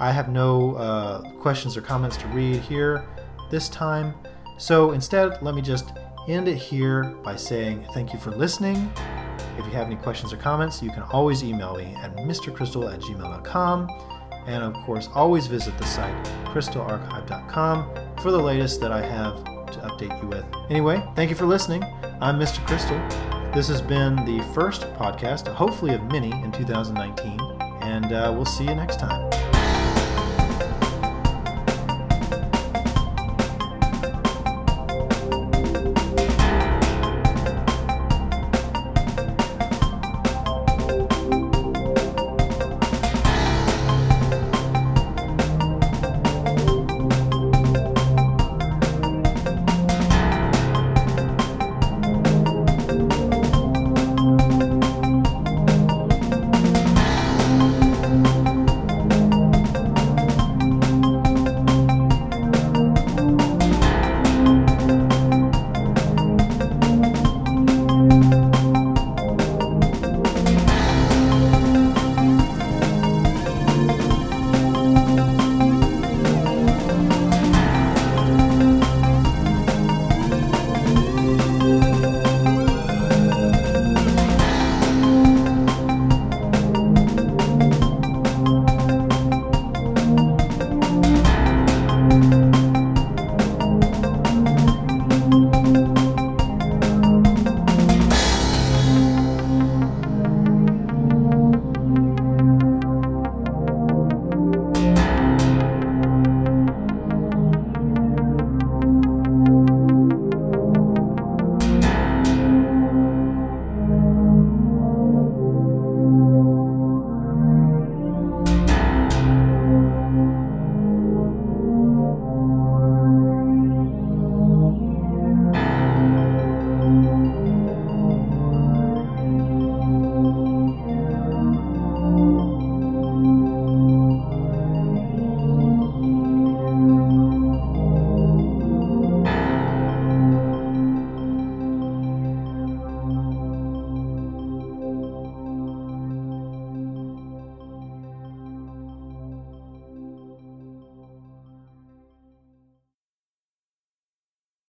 [0.00, 3.06] I have no uh, questions or comments to read here
[3.48, 4.14] this time.
[4.58, 5.92] So instead, let me just
[6.26, 8.92] end it here by saying thank you for listening.
[9.56, 12.98] If you have any questions or comments, you can always email me at mrcrystal at
[12.98, 14.19] gmail.com.
[14.46, 16.14] And of course, always visit the site
[16.46, 20.44] crystalarchive.com for the latest that I have to update you with.
[20.68, 21.82] Anyway, thank you for listening.
[22.20, 22.64] I'm Mr.
[22.66, 22.98] Crystal.
[23.54, 27.40] This has been the first podcast, hopefully of many in 2019,
[27.82, 29.49] and uh, we'll see you next time.